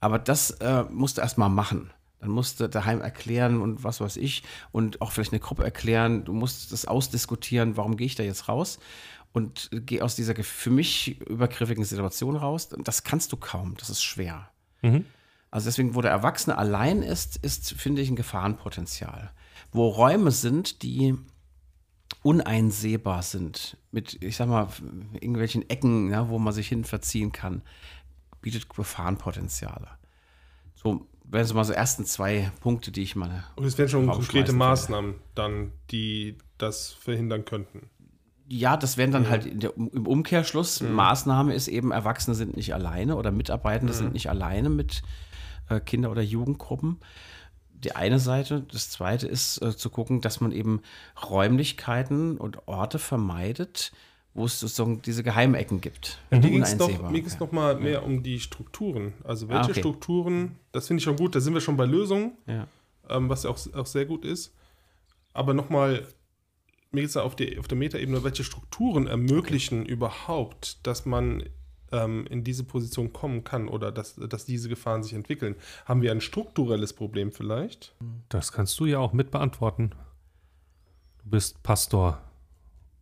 [0.00, 1.90] Aber das äh, musst du erst mal machen.
[2.20, 6.24] Dann musst du daheim erklären und was weiß ich und auch vielleicht eine Gruppe erklären.
[6.24, 8.78] Du musst das ausdiskutieren, warum gehe ich da jetzt raus
[9.32, 12.70] und gehe aus dieser für mich übergriffigen Situation raus.
[12.70, 14.48] Das kannst du kaum, das ist schwer.
[15.50, 19.32] Also deswegen, wo der Erwachsene allein ist, ist, finde ich, ein Gefahrenpotenzial.
[19.70, 21.16] Wo Räume sind, die
[22.24, 24.66] uneinsehbar sind, mit, ich sag mal,
[25.12, 27.62] irgendwelchen Ecken, ja, wo man sich hin verziehen kann,
[28.40, 29.88] bietet Gefahrenpotenziale.
[30.74, 33.44] So wären so mal so ersten zwei Punkte, die ich mal.
[33.56, 37.90] Und es wären schon konkrete Maßnahmen dann, die das verhindern könnten.
[38.48, 40.80] Ja, das wären dann halt in der, im Umkehrschluss.
[40.80, 45.02] Maßnahme ist eben, Erwachsene sind nicht alleine oder Mitarbeitende sind nicht alleine mit
[45.68, 47.00] äh, Kinder- oder Jugendgruppen.
[47.74, 48.64] Die eine Seite.
[48.72, 50.80] Das zweite ist äh, zu gucken, dass man eben
[51.28, 53.92] Räumlichkeiten und Orte vermeidet,
[54.32, 56.20] wo es sozusagen diese Geheimecken gibt.
[56.30, 57.10] Mir ging es Uneinsehbar.
[57.10, 59.12] mir ging's mal mehr um die Strukturen.
[59.22, 59.80] Also welche Ah, okay.
[59.80, 62.66] Strukturen, das finde ich schon gut, da sind wir schon bei Lösungen, ja.
[63.08, 64.54] ähm, was ja auch, auch sehr gut ist.
[65.34, 66.06] Aber nochmal,
[66.90, 71.44] mir geht es auf, die, auf der Metaebene, welche Strukturen ermöglichen überhaupt, dass man
[71.92, 75.54] ähm, in diese Position kommen kann oder dass, dass diese Gefahren sich entwickeln.
[75.84, 77.94] Haben wir ein strukturelles Problem vielleicht?
[78.28, 79.90] Das kannst du ja auch mit beantworten.
[81.22, 82.20] Du bist Pastor,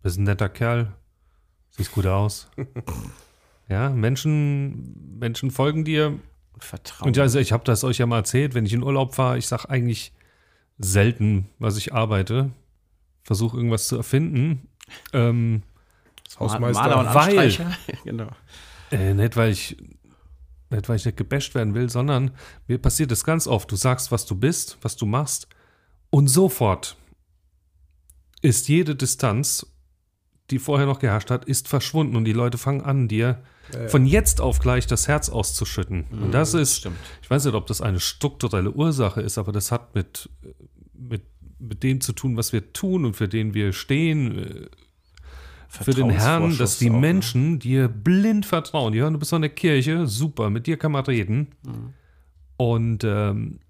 [0.03, 0.93] bist ein netter Kerl,
[1.71, 2.51] siehst gut aus.
[3.69, 6.19] ja, Menschen, Menschen folgen dir.
[6.59, 7.09] Vertrauen.
[7.09, 9.39] Und ja, also ich habe das euch ja mal erzählt, wenn ich in Urlaub fahre,
[9.39, 10.13] ich sage eigentlich
[10.79, 12.51] selten, was ich arbeite.
[13.25, 14.69] Versuche irgendwas zu erfinden.
[15.13, 15.63] Ähm,
[16.39, 16.83] Hausmeister.
[16.83, 18.29] Maler und weil- genau.
[18.93, 19.77] Äh, nicht, weil ich
[20.71, 22.31] nicht, weil ich nicht gebasht werden will, sondern
[22.67, 23.71] mir passiert es ganz oft.
[23.71, 25.49] Du sagst, was du bist, was du machst,
[26.11, 26.97] und sofort
[28.43, 29.67] ist jede Distanz,
[30.51, 33.43] die vorher noch geherrscht hat, ist verschwunden und die Leute fangen an, dir
[33.89, 36.05] von jetzt auf gleich das Herz auszuschütten.
[36.11, 36.99] und das ist, stimmt.
[37.23, 40.29] ich weiß nicht, ob das eine strukturelle Ursache ist, aber das hat mit,
[40.93, 41.23] mit,
[41.59, 44.69] mit dem zu tun, was wir tun und für den wir stehen.
[45.73, 46.99] Für den Herrn, dass die ne?
[46.99, 48.93] Menschen dir blind vertrauen.
[48.93, 51.49] Die hören, du bist in der Kirche, super, mit dir kann man reden.
[51.65, 51.95] Mhm.
[52.59, 53.61] Und ähm,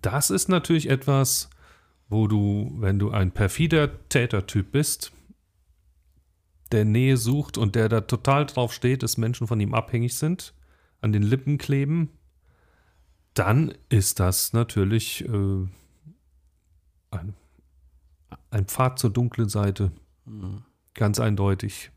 [0.00, 1.50] das ist natürlich etwas,
[2.08, 5.12] wo du, wenn du ein perfider Tätertyp bist,
[6.72, 10.54] der Nähe sucht und der da total drauf steht, dass Menschen von ihm abhängig sind,
[11.02, 12.08] an den Lippen kleben,
[13.34, 15.66] dann ist das natürlich äh,
[17.10, 17.34] ein,
[18.50, 19.92] ein Pfad zur dunklen Seite.
[20.94, 21.90] Ganz eindeutig.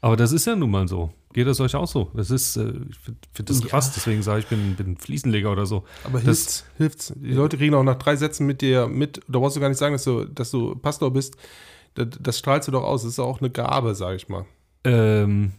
[0.00, 1.12] Aber das ist ja nun mal so.
[1.32, 2.10] Geht das euch auch so?
[2.14, 3.66] Das ist, äh, ich finde find das Ja.
[3.68, 5.84] krass, deswegen sage ich, ich bin, bin Fliesenleger oder so.
[6.04, 7.12] Aber Das- hilft's, hilft's.
[7.16, 9.20] Die Leute kriegen auch nach drei Sätzen mit dir mit.
[9.28, 11.36] Da brauchst du gar nicht sagen, dass du, dass du Pastor bist.
[11.94, 13.02] Das, das strahlst du doch aus.
[13.02, 14.46] Das ist auch eine Gabe, sag ich mal.
[14.84, 15.52] Ähm,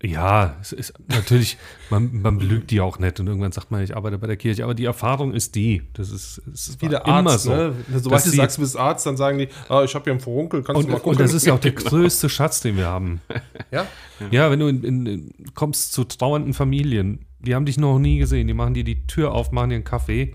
[0.00, 1.58] ja, es ist natürlich,
[1.90, 4.62] man, man belügt die auch nicht und irgendwann sagt man, ich arbeite bei der Kirche,
[4.62, 5.82] aber die Erfahrung ist die.
[5.94, 7.50] Das ist, es ist Wie der immer Arzt, so.
[7.50, 7.74] ne?
[7.96, 10.62] Sobald du sagst, du bist Arzt, dann sagen die, ah, ich habe hier einen Furunkel,
[10.62, 11.12] kannst Und, du mal gucken.
[11.12, 13.20] und das ist ja auch der größte Schatz, den wir haben.
[13.72, 13.86] ja?
[14.30, 18.46] Ja, wenn du in, in, kommst zu trauernden Familien, die haben dich noch nie gesehen,
[18.46, 20.32] die machen dir die Tür auf, machen dir einen Kaffee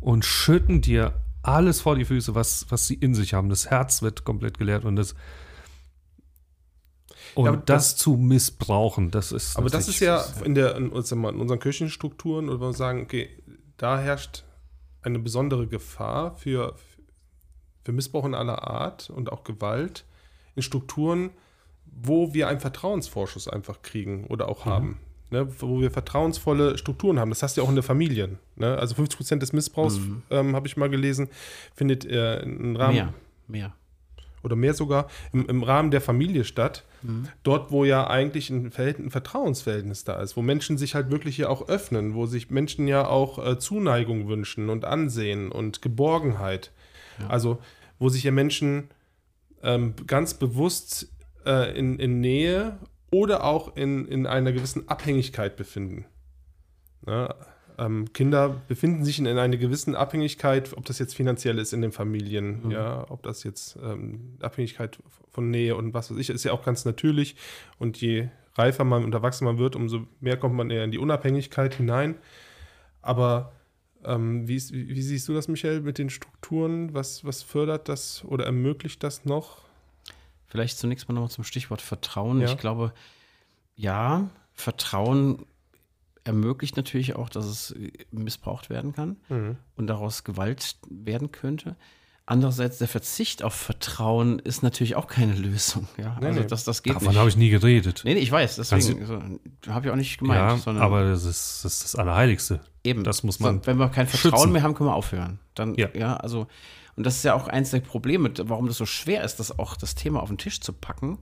[0.00, 3.48] und schütten dir alles vor die Füße, was, was sie in sich haben.
[3.48, 5.14] Das Herz wird komplett geleert und das
[7.34, 10.90] und aber das, das- zu missbrauchen, das ist Aber das ist ja in, der, in,
[10.92, 13.28] in unseren Kirchenstrukturen, oder wir sagen, okay,
[13.76, 14.44] da herrscht
[15.02, 16.74] eine besondere Gefahr für,
[17.84, 20.04] für Missbrauch in aller Art und auch Gewalt
[20.54, 21.30] in Strukturen,
[21.86, 24.98] wo wir einen Vertrauensvorschuss einfach kriegen oder auch haben.
[25.30, 27.30] Ne, wo wir vertrauensvolle Strukturen haben.
[27.30, 28.38] Das hast du ja auch in der Familie.
[28.56, 28.76] Ne?
[28.78, 29.98] Also 50 Prozent des Missbrauchs,
[30.30, 31.28] ähm, habe ich mal gelesen,
[31.74, 33.14] findet äh, im Rahmen Mehr,
[33.48, 33.74] mehr.
[34.44, 36.84] Oder mehr sogar im, im Rahmen der Familie statt.
[37.42, 41.48] Dort, wo ja eigentlich ein, ein Vertrauensverhältnis da ist, wo Menschen sich halt wirklich ja
[41.48, 46.72] auch öffnen, wo sich Menschen ja auch äh, Zuneigung wünschen und Ansehen und Geborgenheit.
[47.28, 47.58] Also
[47.98, 48.88] wo sich ja Menschen
[49.62, 51.12] ähm, ganz bewusst
[51.46, 52.78] äh, in, in Nähe
[53.10, 56.06] oder auch in, in einer gewissen Abhängigkeit befinden.
[57.06, 57.34] Ja,
[57.78, 61.82] ähm, Kinder befinden sich in, in einer gewissen Abhängigkeit, ob das jetzt finanziell ist in
[61.82, 62.70] den Familien, Mhm.
[62.70, 64.98] ja, ob das jetzt ähm, Abhängigkeit
[65.30, 67.36] von Nähe und was weiß ich, ist ja auch ganz natürlich.
[67.78, 70.98] Und je reifer man und erwachsener man wird, umso mehr kommt man eher in die
[70.98, 72.14] Unabhängigkeit hinein.
[73.02, 73.52] Aber
[74.04, 76.94] ähm, wie, wie siehst du das, Michael, mit den Strukturen?
[76.94, 79.62] Was, was fördert das oder ermöglicht das noch?
[80.46, 82.40] Vielleicht zunächst mal nochmal zum Stichwort Vertrauen.
[82.40, 82.46] Ja.
[82.46, 82.92] Ich glaube,
[83.76, 85.44] ja, Vertrauen
[86.24, 89.56] ermöglicht natürlich auch, dass es äh, missbraucht werden kann Mhm.
[89.76, 91.76] und daraus Gewalt werden könnte.
[92.26, 95.86] Andererseits, der Verzicht auf Vertrauen ist natürlich auch keine Lösung.
[95.98, 96.16] Ja?
[96.20, 96.46] Nee, also nee.
[96.46, 98.00] Das, das geht Davon habe ich nie geredet.
[98.04, 99.20] Nee, nee, ich weiß, deswegen so,
[99.70, 100.40] habe ich auch nicht gemeint.
[100.40, 102.60] ja, sondern aber das ist, das ist das Allerheiligste.
[102.82, 103.04] Eben.
[103.04, 104.52] Das muss So, man wenn wir kein Vertrauen schützen.
[104.52, 105.38] mehr haben, können wir aufhören.
[105.54, 105.88] Dann, ja.
[105.94, 106.16] Ja.
[106.16, 106.46] also,
[106.96, 109.76] und das ist ja auch eins der Probleme, warum das so schwer ist, das auch
[109.76, 111.18] das Thema auf den Tisch zu packen,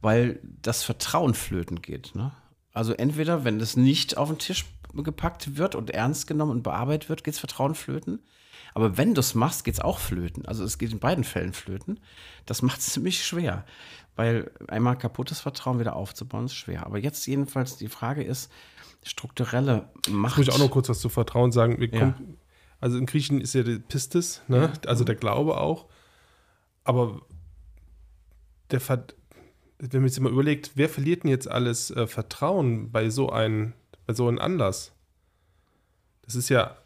[0.00, 2.14] weil das Vertrauen flöten geht.
[2.14, 2.30] Ne?
[2.76, 7.08] Also entweder, wenn das nicht auf den Tisch gepackt wird und ernst genommen und bearbeitet
[7.08, 8.20] wird, geht das Vertrauen flöten.
[8.74, 10.44] Aber wenn du es machst, geht es auch flöten.
[10.44, 12.00] Also es geht in beiden Fällen flöten.
[12.44, 13.64] Das macht es ziemlich schwer.
[14.14, 16.84] Weil einmal kaputtes Vertrauen wieder aufzubauen, ist schwer.
[16.84, 18.52] Aber jetzt jedenfalls die Frage ist,
[19.02, 20.36] strukturelle Macht.
[20.36, 21.80] Muss ich auch noch kurz was zu Vertrauen sagen.
[21.80, 21.98] Ja.
[21.98, 22.36] kommen,
[22.78, 24.70] also in Griechen ist ja der Pistis, ne?
[24.86, 25.86] also der Glaube auch.
[26.84, 27.22] Aber
[28.70, 29.06] der Ver
[29.78, 33.72] wenn man sich mal überlegt, wer verliert denn jetzt alles äh, Vertrauen bei so einem
[34.06, 34.92] bei so einem Anlass?
[36.22, 36.76] Das ist ja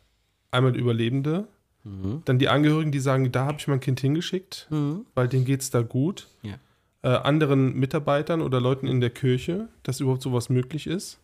[0.50, 1.48] einmal der Überlebende,
[1.82, 2.20] Mhm.
[2.26, 5.06] dann die Angehörigen, die sagen, da habe ich mein Kind hingeschickt, Mhm.
[5.14, 6.28] weil denen geht es da gut.
[6.42, 6.56] Ja.
[7.02, 11.18] Äh, anderen Mitarbeitern oder Leuten in der Kirche, dass überhaupt sowas möglich ist.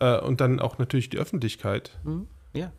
[0.00, 1.96] Äh, und dann auch natürlich die Öffentlichkeit.
[2.02, 2.26] Mhm.
[2.54, 2.72] Ja.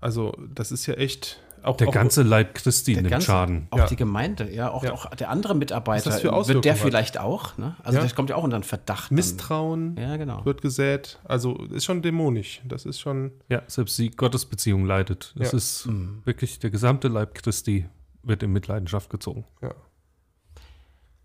[0.00, 1.76] Also, das ist ja echt auch.
[1.76, 3.66] Der auch, ganze Leib Christi nimmt ganze- Schaden.
[3.70, 3.86] Auch Ja.
[3.86, 4.92] die Gemeinde, ja, auch, Ja.
[4.92, 6.80] auch der andere Mitarbeiter, Was das für wird der hat.
[6.80, 7.76] vielleicht auch, ne?
[7.82, 8.02] Also Ja.
[8.04, 9.10] das kommt ja auch unter den Verdacht.
[9.12, 10.44] Misstrauen Ja, genau.
[10.44, 11.18] wird gesät.
[11.24, 12.60] Also, ist schon dämonisch.
[12.64, 13.32] Das ist schon.
[13.48, 15.34] Ja, selbst die Gottesbeziehung leidet.
[15.38, 15.56] Es Ja.
[15.58, 16.22] ist Mhm.
[16.24, 17.88] wirklich der gesamte Leib Christi
[18.22, 19.44] wird in Mitleidenschaft gezogen.
[19.62, 19.74] Ja.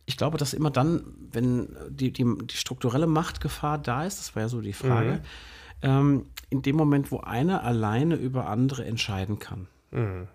[0.05, 4.43] Ich glaube, dass immer dann, wenn die, die, die strukturelle Machtgefahr da ist, das war
[4.43, 5.19] ja so die Frage, Mhm.
[5.81, 9.67] ähm, in dem Moment, wo einer alleine über andere entscheiden kann.
[9.95, 10.27] Mhm.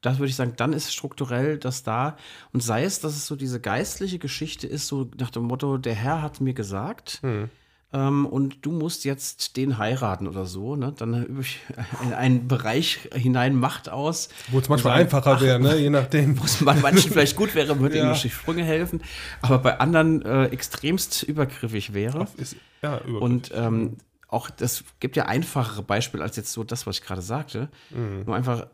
[0.00, 2.16] Das würde ich sagen, dann ist strukturell das da.
[2.52, 5.94] Und sei es, dass es so diese geistliche Geschichte ist, so nach dem Motto, der
[5.94, 7.50] Herr hat mir gesagt, Mhm.
[7.92, 10.92] ähm, und du musst jetzt den heiraten oder so, ne?
[10.98, 11.60] Dann übe ich
[12.02, 14.28] in einen Bereich hinein Macht aus.
[14.50, 15.76] Wo es manchmal Sagen, einfacher ach, wäre, ne?
[15.76, 16.36] je nachdem.
[16.40, 18.02] Wo es bei manchen vielleicht gut wäre, würde Ja.
[18.02, 19.02] ihnen durch die Sprünge helfen,
[19.40, 22.26] aber bei anderen äh, extremst übergriffig wäre.
[22.38, 23.98] Ist, ja, über Und ähm,
[24.32, 27.68] auch das gibt ja einfachere Beispiele als jetzt so das, was ich gerade sagte.
[27.90, 28.24] Mhm.
[28.24, 28.66] Nur einfach,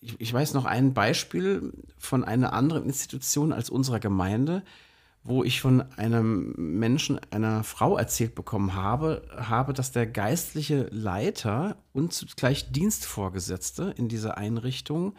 [0.00, 4.62] ich, ich weiß noch ein Beispiel von einer anderen Institution als unserer Gemeinde,
[5.24, 11.76] wo ich von einem Menschen, einer Frau erzählt bekommen habe, habe, dass der geistliche Leiter
[11.92, 15.14] und zugleich Dienstvorgesetzte in dieser Einrichtung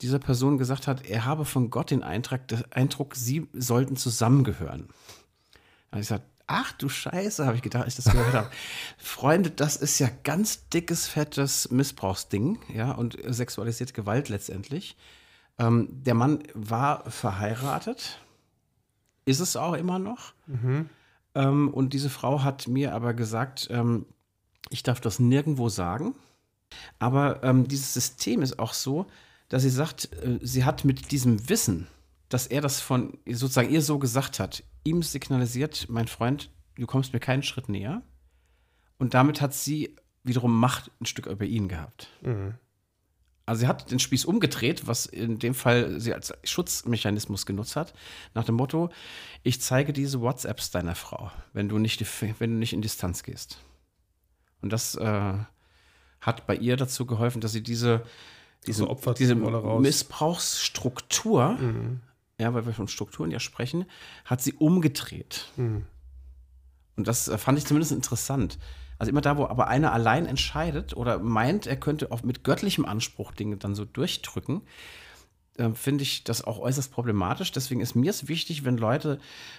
[0.00, 4.88] dieser Person gesagt hat, er habe von Gott den Eintrag, den Eindruck, sie sollten zusammengehören.
[5.90, 8.50] Da habe ich gesagt, ach du Scheiße, habe ich gedacht, als ich das gehört habe.
[8.98, 14.96] Freunde, das ist ja ganz dickes, fettes Missbrauchsding, ja, und sexualisierte Gewalt letztendlich.
[15.58, 18.18] Ähm, der Mann war verheiratet,
[19.24, 20.34] ist es auch immer noch.
[20.46, 20.90] Mhm.
[21.34, 24.06] Ähm, und diese Frau hat mir aber gesagt, ähm,
[24.70, 26.14] ich darf das nirgendwo sagen.
[26.98, 29.06] Aber ähm, dieses System ist auch so,
[29.48, 31.86] dass sie sagt, äh, sie hat mit diesem Wissen,
[32.28, 37.12] dass er das von sozusagen ihr so gesagt hat, ihm signalisiert, mein Freund, du kommst
[37.12, 38.02] mir keinen Schritt näher.
[38.98, 42.08] Und damit hat sie wiederum Macht ein Stück über ihn gehabt.
[42.22, 42.54] Mhm.
[43.46, 47.92] Also sie hat den Spieß umgedreht, was in dem Fall sie als Schutzmechanismus genutzt hat,
[48.32, 48.88] nach dem Motto,
[49.42, 52.02] ich zeige diese WhatsApps deiner Frau, wenn du nicht,
[52.40, 53.58] wenn du nicht in Distanz gehst.
[54.62, 55.34] Und das äh,
[56.22, 58.04] hat bei ihr dazu geholfen, dass sie diese,
[58.66, 59.34] diese, Also diese.
[59.82, 62.00] Missbrauchsstruktur, Mhm.
[62.38, 63.86] Ja, weil wir von Strukturen ja sprechen,
[64.24, 65.52] hat sie umgedreht.
[65.56, 65.86] Mhm.
[66.96, 68.58] Und das äh, fand ich zumindest interessant.
[68.98, 72.84] Also immer da, wo aber einer allein entscheidet oder meint, er könnte auch mit göttlichem
[72.84, 74.62] Anspruch Dinge dann so durchdrücken,
[75.56, 77.52] äh, finde ich das auch äußerst problematisch.
[77.52, 79.18] Deswegen ist mir es wichtig, wenn Leute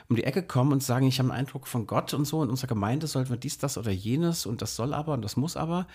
[0.10, 2.50] um die Ecke kommen und sagen, ich habe einen Eindruck von Gott und so, in
[2.50, 5.58] unserer Gemeinde sollten wir dies, das oder jenes und das soll aber und das muss
[5.58, 5.88] aber.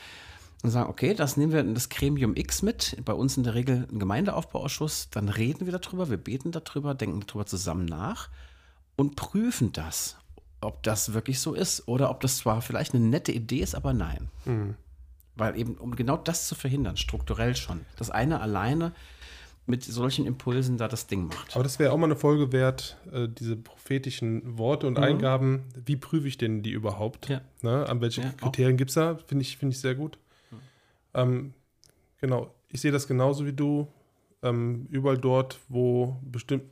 [0.62, 3.54] Und sagen, okay, das nehmen wir in das Gremium X mit, bei uns in der
[3.54, 8.28] Regel ein Gemeindeaufbauausschuss, dann reden wir darüber, wir beten darüber, denken darüber zusammen nach
[8.96, 10.16] und prüfen das,
[10.60, 13.94] ob das wirklich so ist oder ob das zwar vielleicht eine nette Idee ist, aber
[13.94, 14.28] nein.
[14.44, 14.74] Mhm.
[15.34, 18.92] Weil eben, um genau das zu verhindern, strukturell schon, dass einer alleine
[19.66, 21.54] mit solchen Impulsen da das Ding macht.
[21.54, 25.04] Aber das wäre auch mal eine Folge wert, äh, diese prophetischen Worte und Mhm.
[25.04, 25.62] Eingaben.
[25.86, 27.28] Wie prüfe ich denn die überhaupt?
[27.30, 27.40] Ja.
[27.62, 27.88] Ne?
[27.88, 29.16] An welche Ja, Kriterien gibt es da?
[29.26, 30.18] Finde ich, find ich sehr gut.
[31.14, 31.54] Ähm,
[32.20, 33.88] genau, ich sehe das genauso wie du.
[34.42, 36.64] Ähm, überall dort, wo bestimmt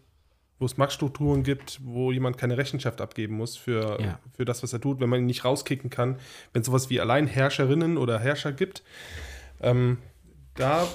[0.60, 4.18] wo es Machtstrukturen gibt, wo jemand keine Rechenschaft abgeben muss für, Ja.
[4.36, 6.16] für das, was er tut, wenn man ihn nicht rauskicken kann,
[6.52, 8.82] wenn es sowas wie Alleinherrscherinnen oder Herrscher gibt,
[9.60, 9.98] ähm,
[10.56, 10.86] da,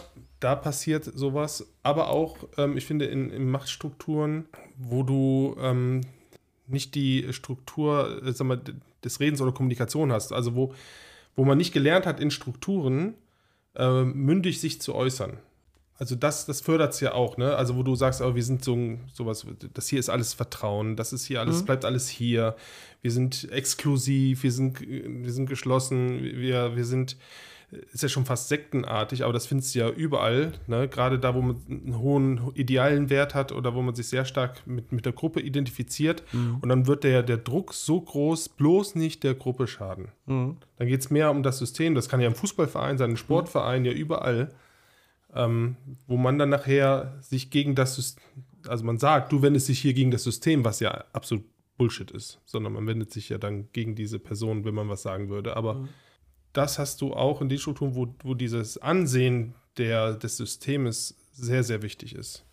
[0.41, 1.66] da passiert sowas.
[1.82, 4.46] Aber auch, ähm, ich finde, in, in Machtstrukturen,
[4.78, 6.02] wo du ähm,
[6.68, 8.62] nicht die Struktur äh, sag mal,
[9.04, 10.74] des Redens oder Kommunikation hast, also wo,
[11.38, 13.14] wo man nicht gelernt hat, in Strukturen
[13.76, 15.38] äh, mündig sich zu äußern.
[15.96, 17.56] Also das, das fördert es ja auch, ne?
[17.56, 21.14] Also wo du sagst, oh, wir sind so sowas, das hier ist alles Vertrauen, das
[21.14, 22.56] ist hier alles, bleibt alles hier.
[23.02, 27.16] Wir sind exklusiv, wir sind, wir sind geschlossen, wir, wir sind,
[27.92, 30.88] ist ja schon fast sektenartig, aber das findest du ja überall, ne?
[30.88, 34.66] Gerade da, wo man einen hohen idealen Wert hat oder wo man sich sehr stark
[34.66, 36.24] mit, mit der Gruppe identifiziert
[36.62, 40.10] und dann wird der, der Druck so groß, bloß nicht der Gruppe schaden.
[40.78, 41.96] Dann geht es mehr um das System.
[41.96, 44.54] Das kann ja im Fußballverein sein, im Sportverein, ja überall.
[45.36, 48.24] Ähm, wo man dann nachher sich gegen das System,
[48.68, 51.44] also man sagt, du wendest dich hier gegen das System, was ja absolut
[51.78, 55.30] Bullshit ist, sondern man wendet sich ja dann gegen diese Person, wenn man was sagen
[55.30, 55.58] würde.
[55.58, 55.88] Aber
[56.54, 61.64] das hast du auch in den Strukturen, wo, wo dieses Ansehen der, des Systems sehr,
[61.64, 62.45] sehr wichtig ist.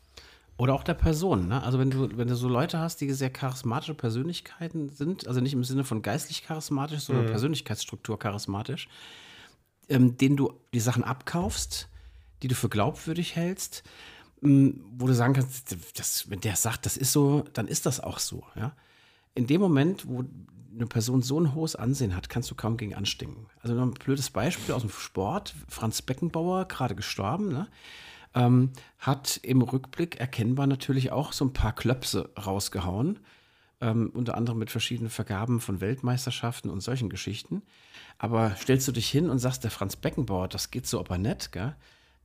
[0.57, 1.62] Oder auch der Person, ne?
[1.62, 5.55] Also wenn du, wenn du so Leute hast, die sehr charismatische Persönlichkeiten sind, also nicht
[5.55, 8.88] im Sinne von geistlich charismatisch, sondern Persönlichkeitsstruktur charismatisch,
[9.88, 11.88] ähm, denen du die Sachen abkaufst,
[12.42, 13.84] die du für glaubwürdig hältst,
[14.42, 18.01] ähm, wo du sagen kannst, das, wenn der sagt, das ist so, dann ist das
[18.01, 18.72] auch so, ja.
[19.35, 20.24] In dem Moment, wo
[20.74, 23.47] eine Person so ein hohes Ansehen hat, kannst du kaum gegen anstinken.
[23.61, 27.68] Also noch ein blödes Beispiel aus dem Sport, Franz Beckenbauer, gerade gestorben, ne?
[28.35, 33.18] ähm, hat im Rückblick erkennbar natürlich auch so ein paar Klöpse rausgehauen,
[33.81, 37.62] ähm, unter anderem mit verschiedenen Vergaben von Weltmeisterschaften und solchen Geschichten.
[38.18, 41.53] Aber stellst du dich hin und sagst, der Franz Beckenbauer, das geht so aber nett,
[41.53, 41.74] gell?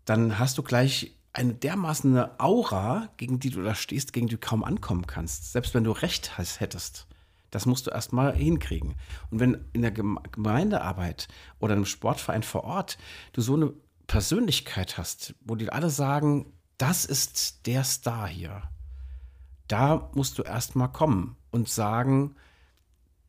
[0.05, 4.39] dann hast du gleich eine dermaßen Aura, gegen die du da stehst, gegen die du
[4.39, 5.51] kaum ankommen kannst.
[5.51, 7.07] Selbst wenn du Recht hast, hättest.
[7.51, 8.95] Das musst du erstmal hinkriegen.
[9.31, 11.27] Und wenn in der Geme- Gemeindearbeit
[11.59, 12.97] oder einem Sportverein vor Ort
[13.33, 13.73] du so eine
[14.07, 18.63] Persönlichkeit hast, wo die alle sagen, das ist der Star hier,
[19.67, 22.35] da musst du erstmal kommen und sagen,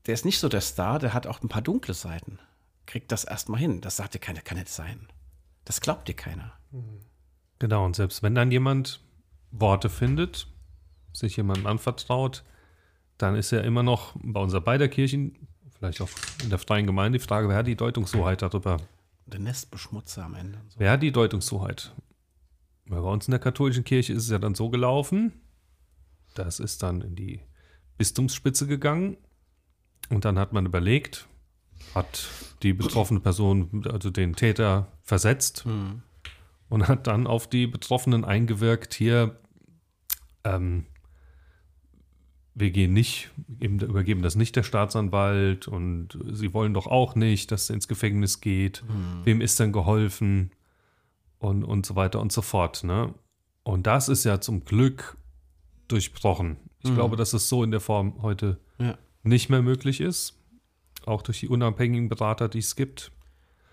[0.06, 2.38] der ist nicht so der Star, der hat auch ein paar dunkle Seiten.
[2.86, 3.80] Kriegt das erstmal hin.
[3.80, 5.08] Das sagt dir keiner, kann nicht sein.
[5.64, 6.52] Das glaubt dir keiner.
[7.58, 9.00] Genau, und selbst wenn dann jemand
[9.50, 10.46] Worte findet,
[11.12, 12.44] sich jemandem anvertraut,
[13.18, 15.48] dann ist ja immer noch bei unserer beider Kirchen,
[15.78, 16.10] vielleicht auch
[16.42, 18.78] in der freien Gemeinde, die Frage, wer hat die Deutungshoheit darüber?
[19.26, 20.60] Der Nestbeschmutzer am Ende.
[20.68, 20.80] So.
[20.80, 21.94] Wer hat die Deutungshoheit?
[22.86, 25.32] Weil bei uns in der katholischen Kirche ist es ja dann so gelaufen,
[26.34, 27.40] das ist dann in die
[27.98, 29.16] Bistumsspitze gegangen
[30.10, 31.26] und dann hat man überlegt,
[31.94, 32.28] hat
[32.62, 35.64] die betroffene Person, also den Täter, versetzt
[36.68, 39.38] und hat dann auf die Betroffenen eingewirkt, hier,
[40.44, 40.86] ähm,
[42.54, 47.52] wir gehen nicht, eben, übergeben das nicht der Staatsanwalt und sie wollen doch auch nicht,
[47.52, 48.82] dass er ins Gefängnis geht.
[49.24, 50.50] Wem ist denn geholfen?
[51.38, 52.82] Und, und so weiter und so fort.
[52.82, 53.12] Ne?
[53.62, 55.18] Und das ist ja zum Glück
[55.86, 56.56] durchbrochen.
[56.82, 58.96] Ich glaube, dass es so in der Form heute Ja.
[59.22, 60.40] nicht mehr möglich ist.
[61.04, 63.12] Auch durch die unabhängigen Berater, die es gibt.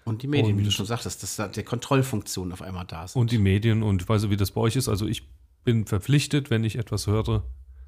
[0.05, 3.07] Und die Medien, wie du Und- schon sagtest, dass da die Kontrollfunktionen auf einmal da
[3.07, 3.19] sind.
[3.19, 4.89] Und die Medien und ich weiß nicht, wie das bei euch ist.
[4.89, 5.27] Also ich
[5.63, 7.43] bin verpflichtet, wenn ich etwas höre,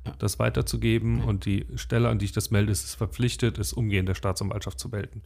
[0.06, 0.14] Ja.
[0.20, 1.22] das weiterzugeben.
[1.24, 4.80] Und die Stelle, an die ich das melde, ist es verpflichtet, es umgehend der Staatsanwaltschaft
[4.80, 5.24] zu melden.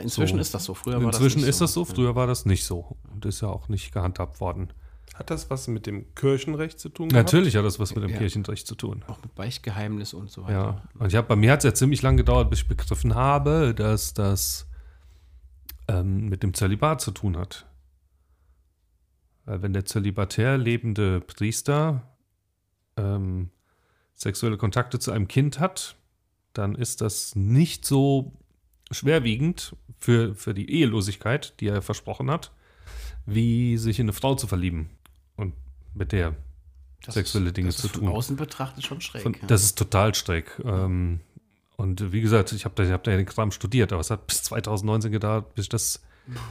[0.00, 0.40] Inzwischen so.
[0.42, 0.74] ist das so.
[0.74, 2.96] Früher war Inzwischen das nicht ist das so, früher war das nicht so.
[3.12, 4.68] Und ist ja auch nicht gehandhabt worden.
[5.14, 7.08] Hat das was mit dem Kirchenrecht zu tun?
[7.08, 7.28] gehabt?
[7.28, 8.18] Natürlich hat das was mit dem Ja.
[8.18, 9.02] Kirchenrecht zu tun.
[9.06, 10.52] Auch mit Beichtgeheimnis und so weiter.
[10.52, 13.14] Ja, und ich hab, bei mir hat es ja ziemlich lange gedauert, bis ich begriffen
[13.14, 14.65] habe, dass das
[15.88, 17.66] ähm, mit dem Zölibat zu tun hat.
[19.44, 22.02] Weil wenn der zölibatär lebende Priester
[22.96, 23.50] ähm,
[24.14, 25.96] sexuelle Kontakte zu einem Kind hat,
[26.52, 28.32] dann ist das nicht so
[28.90, 32.52] schwerwiegend für, für die Ehelosigkeit, die er versprochen hat,
[33.26, 34.90] wie sich in eine Frau zu verlieben
[35.36, 35.54] und
[35.94, 36.34] mit der
[37.04, 38.12] Das sexuelle ist, Dinge das zu ist von tun.
[38.12, 39.22] außen betrachtet schon schräg.
[39.22, 39.46] Von, ja.
[39.46, 40.60] Das ist total schräg.
[40.64, 41.20] Ähm,
[41.76, 44.10] und wie gesagt, ich habe da, ich hab da ja den Kram studiert, aber es
[44.10, 46.02] hat bis 2019 gedauert, bis ich das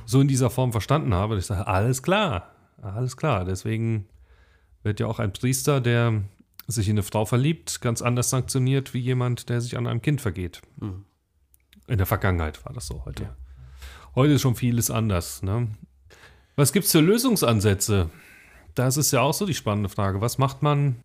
[0.06, 1.34] so in dieser Form verstanden habe.
[1.34, 3.44] Und ich sage, alles klar, alles klar.
[3.46, 4.08] Deswegen
[4.84, 6.24] wird ja auch ein Priester, der
[6.68, 10.22] sich in eine Frau verliebt, ganz anders sanktioniert wie jemand, der sich an einem Kind
[10.22, 10.62] vergeht.
[10.78, 11.06] Mhm.
[11.88, 13.36] In der Vergangenheit war das so heute.
[14.16, 15.44] Heute ist schon vieles anders.
[15.44, 15.68] Ne?
[16.56, 18.10] Was gibt es für Lösungsansätze?
[18.76, 20.22] das ist ja auch so die spannende Frage.
[20.22, 20.98] Was macht man,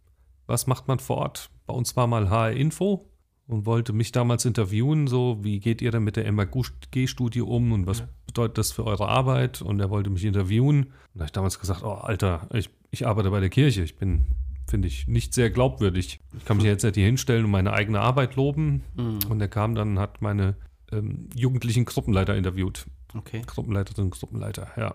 [0.47, 1.51] was macht man vor Ort?
[1.67, 3.10] Bei uns war mal HR Info
[3.51, 7.87] und wollte mich damals interviewen, so wie geht ihr denn mit der MAG-Studie um und
[7.87, 8.09] was ja.
[8.27, 9.61] bedeutet das für eure Arbeit?
[9.61, 10.85] Und er wollte mich interviewen.
[10.85, 13.97] Und da habe ich damals gesagt, oh Alter, ich, ich arbeite bei der Kirche, ich
[13.97, 14.27] bin,
[14.69, 16.21] finde ich, nicht sehr glaubwürdig.
[16.37, 18.83] Ich kann mich jetzt nicht hier hinstellen und meine eigene Arbeit loben.
[18.97, 19.19] Mhm.
[19.29, 20.55] Und er kam dann und hat meine
[20.93, 22.87] ähm, jugendlichen Gruppenleiter interviewt.
[23.15, 23.43] Okay.
[23.45, 24.95] Gruppenleiterin, Gruppenleiter, ja.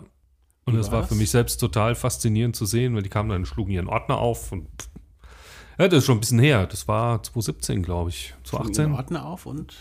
[0.67, 3.45] Und das war für mich selbst total faszinierend zu sehen, weil die kamen dann, und
[3.45, 4.67] schlugen ihren Ordner auf und
[5.77, 6.67] ja, das ist schon ein bisschen her.
[6.67, 8.33] Das war 2017, glaube ich.
[8.43, 8.85] 2018.
[8.85, 9.75] Ihren Ordner auf und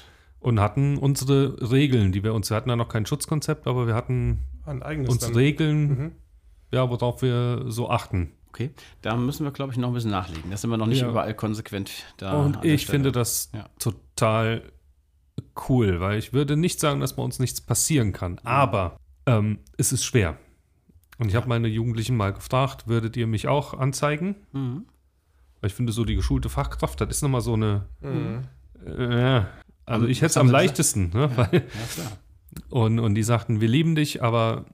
[0.45, 3.95] und hatten unsere Regeln, die wir uns, wir hatten ja noch kein Schutzkonzept, aber wir
[3.95, 5.34] hatten uns dann.
[5.34, 6.12] Regeln, mhm.
[6.70, 8.32] ja, worauf wir so achten.
[8.49, 8.70] Okay,
[9.01, 10.51] da müssen wir, glaube ich, noch ein bisschen nachlegen.
[10.51, 11.09] Da sind wir noch nicht ja.
[11.09, 12.34] überall konsequent da.
[12.34, 13.64] Und ich finde das ja.
[13.78, 14.70] total
[15.68, 19.92] cool, weil ich würde nicht sagen, dass bei uns nichts passieren kann, aber ähm, es
[19.92, 20.36] ist schwer.
[21.18, 21.40] Und ich ja.
[21.40, 24.36] habe meine Jugendlichen mal gefragt, würdet ihr mich auch anzeigen?
[24.53, 24.84] Mhm.
[25.65, 27.87] Weil ich finde, so die geschulte Fachkraft, das ist nochmal so eine.
[28.03, 28.43] Mhm.
[28.85, 29.45] Äh,
[29.87, 31.09] also, ich hätte es am leichtesten.
[31.09, 31.31] Ne?
[31.35, 31.62] Ja, ja,
[32.69, 34.67] und, und die sagten, wir lieben dich, aber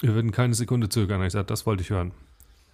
[0.00, 1.22] wir würden keine Sekunde zögern.
[1.22, 2.10] Ich sagte, das wollte ich hören.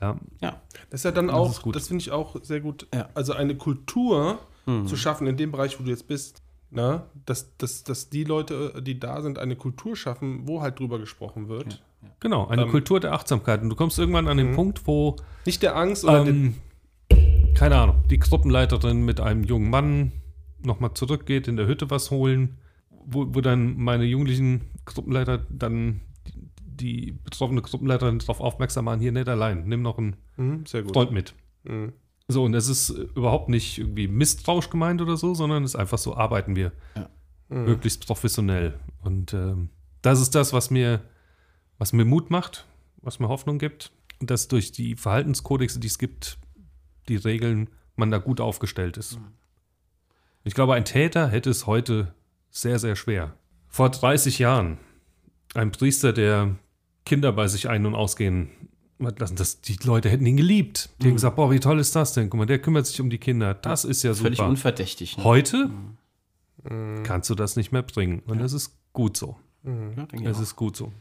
[0.00, 0.18] Ja.
[0.40, 0.58] ja.
[0.88, 2.86] Das ist ja dann das auch, das finde ich auch sehr gut.
[2.94, 3.10] Ja.
[3.12, 4.86] Also eine Kultur mhm.
[4.86, 7.02] zu schaffen in dem Bereich, wo du jetzt bist, ne?
[7.26, 11.50] dass, dass, dass die Leute, die da sind, eine Kultur schaffen, wo halt drüber gesprochen
[11.50, 11.82] wird.
[12.20, 13.60] Genau, eine ähm, Kultur der Achtsamkeit.
[13.60, 14.54] Und du kommst irgendwann an den mhm.
[14.54, 15.16] Punkt, wo.
[15.44, 16.24] Nicht der Angst oder.
[16.26, 16.54] Ähm,
[17.54, 20.12] keine Ahnung, die Gruppenleiterin mit einem jungen Mann
[20.62, 22.58] nochmal zurückgeht, in der Hütte was holen,
[22.90, 26.02] wo, wo dann meine jugendlichen Gruppenleiter dann
[26.56, 31.34] die, betroffene Gruppenleiterin darauf aufmerksam machen: hier nicht allein, nimm noch einen mhm, Freund mit.
[31.64, 31.92] Mhm.
[32.28, 35.98] So, und das ist überhaupt nicht irgendwie misstrauisch gemeint oder so, sondern es ist einfach
[35.98, 37.08] so, arbeiten wir ja.
[37.48, 37.64] mhm.
[37.64, 38.78] möglichst professionell.
[39.02, 39.70] Und ähm,
[40.02, 41.00] das ist das, was mir,
[41.78, 42.66] was mir Mut macht,
[43.02, 43.90] was mir Hoffnung gibt.
[44.20, 46.38] Und dass durch die Verhaltenskodexe, die es gibt,
[47.10, 49.18] die Regeln, man da gut aufgestellt ist.
[49.18, 49.26] Mhm.
[50.44, 52.14] Ich glaube, ein Täter hätte es heute
[52.50, 53.34] sehr, sehr schwer.
[53.68, 54.78] Vor 30 Jahren,
[55.54, 56.56] ein Priester, der
[57.04, 58.50] Kinder bei sich ein- und ausgehen
[58.98, 59.36] lassen.
[59.36, 60.90] Das, die Leute hätten ihn geliebt.
[60.98, 61.08] Die mhm.
[61.08, 62.30] haben gesagt, boah, wie toll ist das denn?
[62.30, 63.54] Guck mal, der kümmert sich um die Kinder.
[63.54, 64.24] Das ist ja super.
[64.24, 65.18] Völlig unverdächtig.
[65.18, 65.24] Ne?
[65.24, 65.70] Heute
[66.68, 67.02] mhm.
[67.02, 68.20] kannst du das nicht mehr bringen.
[68.26, 68.42] Und ja.
[68.42, 69.36] das ist gut so.
[69.62, 70.06] Mhm.
[70.14, 70.92] Ja, das ist gut so.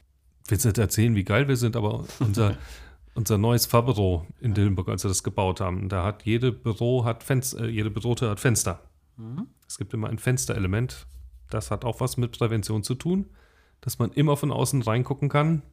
[0.43, 2.57] Ich will jetzt nicht erzählen, wie geil wir sind, aber unser,
[3.19, 7.21] unser neues Fahrbüro in Dillenburg, als wir das gebaut haben, da hat jede Büro hat
[7.21, 8.79] Fenster, äh, jede Bürotür hat Fenster.
[9.17, 9.47] Mhm.
[9.67, 11.05] Es gibt immer ein Fensterelement.
[11.49, 13.25] Das hat auch was mit Prävention zu tun,
[13.81, 15.63] dass man immer von außen reingucken kann,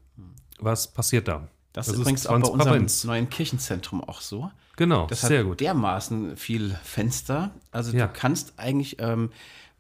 [0.58, 1.48] was passiert da.
[1.72, 4.50] Das, das ist übrigens auch bei unserem neuen Kirchenzentrum auch so.
[4.76, 5.60] Genau, das sehr hat gut.
[5.60, 7.52] dermaßen viel Fenster.
[7.70, 8.08] Also ja.
[8.08, 9.30] du kannst eigentlich ähm,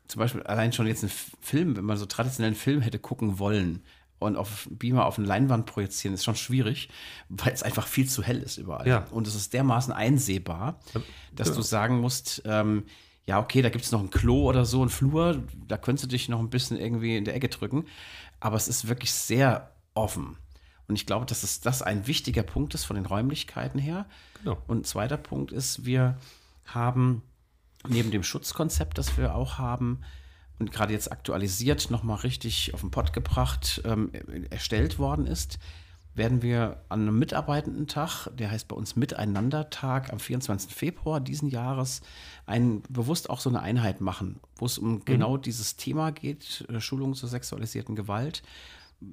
[0.06, 3.82] zum Beispiel allein schon jetzt einen Film, wenn man so traditionellen Film hätte gucken wollen
[4.18, 6.88] und auf Beamer auf eine Leinwand projizieren, ist schon schwierig,
[7.28, 8.86] weil es einfach viel zu hell ist überall.
[8.86, 9.06] Ja.
[9.10, 10.80] Und es ist dermaßen einsehbar,
[11.34, 11.60] dass genau.
[11.60, 12.84] du sagen musst, ähm,
[13.26, 16.08] ja, okay, da gibt es noch ein Klo oder so, ein Flur, da könntest du
[16.08, 17.86] dich noch ein bisschen irgendwie in der Ecke drücken.
[18.40, 20.36] Aber es ist wirklich sehr offen.
[20.88, 24.06] Und ich glaube, dass es das ein wichtiger Punkt ist von den Räumlichkeiten her.
[24.42, 24.58] Genau.
[24.68, 26.16] Und ein zweiter Punkt ist, wir
[26.64, 27.22] haben
[27.88, 30.02] neben dem Schutzkonzept, das wir auch haben,
[30.58, 34.10] und gerade jetzt aktualisiert, nochmal richtig auf den Pott gebracht, ähm,
[34.50, 35.58] erstellt worden ist,
[36.14, 40.74] werden wir an einem Mitarbeitendentag, der heißt bei uns Miteinandertag am 24.
[40.74, 42.00] Februar diesen Jahres,
[42.46, 45.04] ein, bewusst auch so eine Einheit machen, wo es um mhm.
[45.04, 48.42] genau dieses Thema geht, äh, Schulung zur sexualisierten Gewalt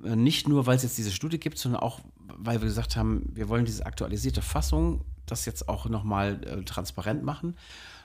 [0.03, 3.29] äh, nicht nur, weil es jetzt diese Studie gibt, sondern auch, weil wir gesagt haben,
[3.33, 7.57] wir wollen diese aktualisierte Fassung, das jetzt auch nochmal äh, transparent machen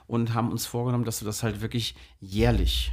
[0.07, 2.91] und haben uns vorgenommen, dass wir das halt wirklich jährlich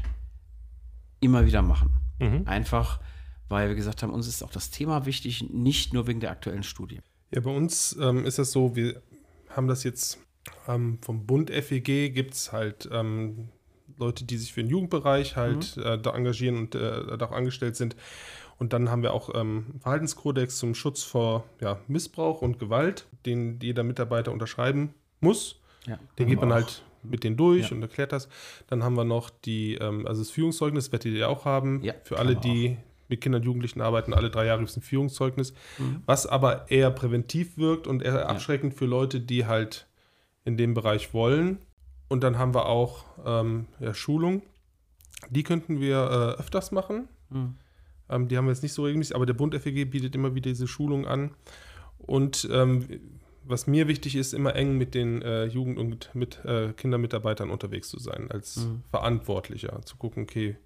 [1.20, 1.90] immer wieder machen.
[2.18, 2.42] Mhm.
[2.46, 3.00] Einfach,
[3.48, 6.62] weil wir gesagt haben, uns ist auch das Thema wichtig, nicht nur wegen der aktuellen
[6.62, 7.00] Studie.
[7.30, 9.02] Ja, bei uns ähm, ist es so, wir
[9.50, 10.18] haben das jetzt
[10.68, 13.48] ähm, vom Bund FEG, gibt es halt ähm,
[13.98, 15.82] Leute, die sich für den Jugendbereich halt mhm.
[15.82, 17.96] äh, da engagieren und äh, da auch angestellt sind.
[18.58, 23.58] Und dann haben wir auch ähm, Verhaltenskodex zum Schutz vor ja, Missbrauch und Gewalt, den
[23.60, 25.60] jeder Mitarbeiter unterschreiben muss.
[25.86, 27.76] Ja, den geht man halt mit denen durch ja.
[27.76, 28.28] und erklärt das.
[28.68, 31.82] Dann haben wir noch die, ähm, also das Führungszeugnis, werdet ihr ja auch haben.
[31.82, 32.76] Ja, für alle, die
[33.08, 35.52] mit Kindern und Jugendlichen arbeiten, alle drei Jahre gibt es ein Führungszeugnis.
[35.78, 36.02] Mhm.
[36.06, 39.86] Was aber eher präventiv wirkt und eher abschreckend für Leute, die halt
[40.44, 41.58] in dem Bereich wollen.
[42.08, 44.42] Und dann haben wir auch ähm, ja, Schulung.
[45.30, 45.96] Die könnten wir
[46.36, 47.08] äh, öfters machen.
[47.30, 47.54] Mhm.
[48.08, 50.50] Ähm, die haben wir jetzt nicht so regelmäßig, aber der Bund FEG bietet immer wieder
[50.50, 51.32] diese Schulung an.
[51.98, 52.86] Und ähm,
[53.48, 57.88] was mir wichtig ist, immer eng mit den äh, Jugend- und mit äh, Kindermitarbeitern unterwegs
[57.88, 58.82] zu sein, als mhm.
[58.90, 60.56] Verantwortlicher, zu gucken, okay,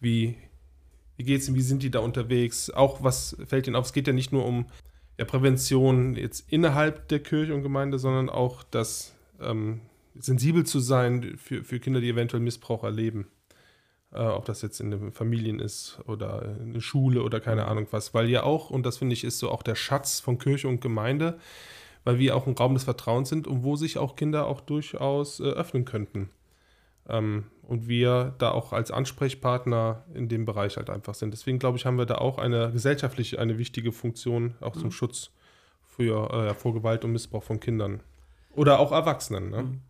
[0.00, 0.36] wie,
[1.16, 2.70] wie geht's ihnen, wie sind die da unterwegs?
[2.70, 3.86] Auch was fällt ihnen auf?
[3.86, 4.66] Es geht ja nicht nur um
[5.18, 9.80] der Prävention jetzt innerhalb der Kirche und Gemeinde, sondern auch das ähm,
[10.14, 13.26] sensibel zu sein für, für Kinder, die eventuell Missbrauch erleben.
[14.12, 17.86] Äh, ob das jetzt in den Familien ist oder in der Schule oder keine Ahnung
[17.92, 18.12] was.
[18.12, 20.80] Weil ja auch, und das finde ich, ist so auch der Schatz von Kirche und
[20.80, 21.38] Gemeinde,
[22.04, 25.40] weil wir auch ein Raum des Vertrauens sind und wo sich auch Kinder auch durchaus
[25.40, 26.30] äh, öffnen könnten.
[27.08, 31.32] Ähm, und wir da auch als Ansprechpartner in dem Bereich halt einfach sind.
[31.32, 34.92] Deswegen glaube ich, haben wir da auch eine gesellschaftliche, eine wichtige Funktion, auch zum mhm.
[34.92, 35.30] Schutz
[35.86, 38.00] für, äh, vor Gewalt und Missbrauch von Kindern.
[38.54, 39.50] Oder auch Erwachsenen.
[39.50, 39.62] Ne?
[39.62, 39.80] Mhm.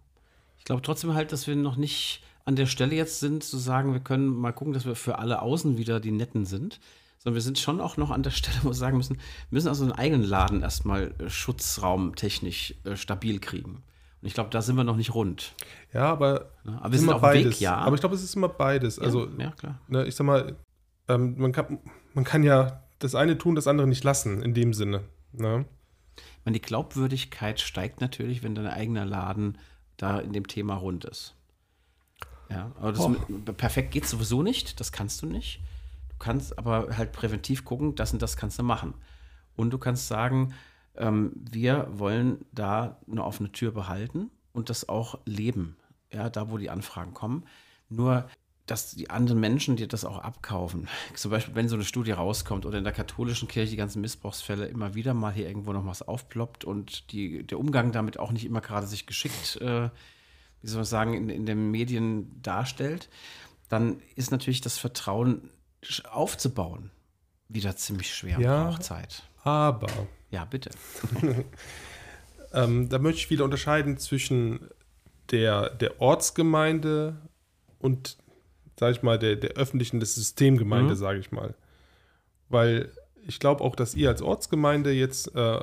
[0.58, 3.92] Ich glaube trotzdem halt, dass wir noch nicht an der Stelle jetzt sind, zu sagen,
[3.92, 6.80] wir können mal gucken, dass wir für alle außen wieder die Netten sind.
[7.22, 9.68] Sondern wir sind schon auch noch an der Stelle, wo wir sagen müssen, wir müssen
[9.68, 13.76] also einen eigenen Laden erstmal äh, schutzraumtechnisch äh, stabil kriegen.
[14.22, 15.54] Und ich glaube, da sind wir noch nicht rund.
[15.92, 17.54] Ja, aber, ja, aber wir sind auf beides.
[17.54, 17.76] Weg, ja.
[17.76, 18.96] Aber ich glaube, es ist immer beides.
[18.96, 19.78] Ja, also, ja, klar.
[19.86, 20.56] Ne, ich sag mal,
[21.08, 21.78] ähm, man, kann,
[22.14, 25.02] man kann ja das eine tun, das andere nicht lassen, in dem Sinne.
[25.32, 25.64] Ne?
[26.16, 29.58] Ich meine, die Glaubwürdigkeit steigt natürlich, wenn dein eigener Laden
[29.96, 31.36] da in dem Thema rund ist.
[32.50, 33.08] Ja, aber das
[33.56, 35.60] perfekt geht sowieso nicht, das kannst du nicht.
[36.22, 38.94] Kannst aber halt präventiv gucken, das und das kannst du machen.
[39.56, 40.54] Und du kannst sagen,
[40.94, 45.76] ähm, wir wollen da eine offene Tür behalten und das auch leben,
[46.12, 47.44] ja, da wo die Anfragen kommen.
[47.88, 48.28] Nur,
[48.66, 50.86] dass die anderen Menschen dir das auch abkaufen.
[51.16, 54.66] Zum Beispiel, wenn so eine Studie rauskommt oder in der katholischen Kirche die ganzen Missbrauchsfälle
[54.66, 58.44] immer wieder mal hier irgendwo noch was aufploppt und die, der Umgang damit auch nicht
[58.44, 59.90] immer gerade sich geschickt, äh,
[60.60, 63.08] wie soll man sagen, in, in den Medien darstellt,
[63.68, 65.50] dann ist natürlich das Vertrauen
[66.10, 66.90] aufzubauen
[67.48, 69.22] wieder ziemlich schwer ja, braucht Zeit.
[69.44, 69.88] Aber
[70.30, 70.70] ja, bitte.
[72.52, 74.60] ähm, da möchte ich wieder unterscheiden zwischen
[75.30, 77.16] der, der Ortsgemeinde
[77.78, 78.16] und,
[78.78, 80.98] sage ich mal, der, der öffentlichen, des Systemgemeinde, mhm.
[80.98, 81.54] sage ich mal.
[82.48, 82.92] Weil
[83.26, 85.60] ich glaube auch, dass ihr als Ortsgemeinde jetzt äh,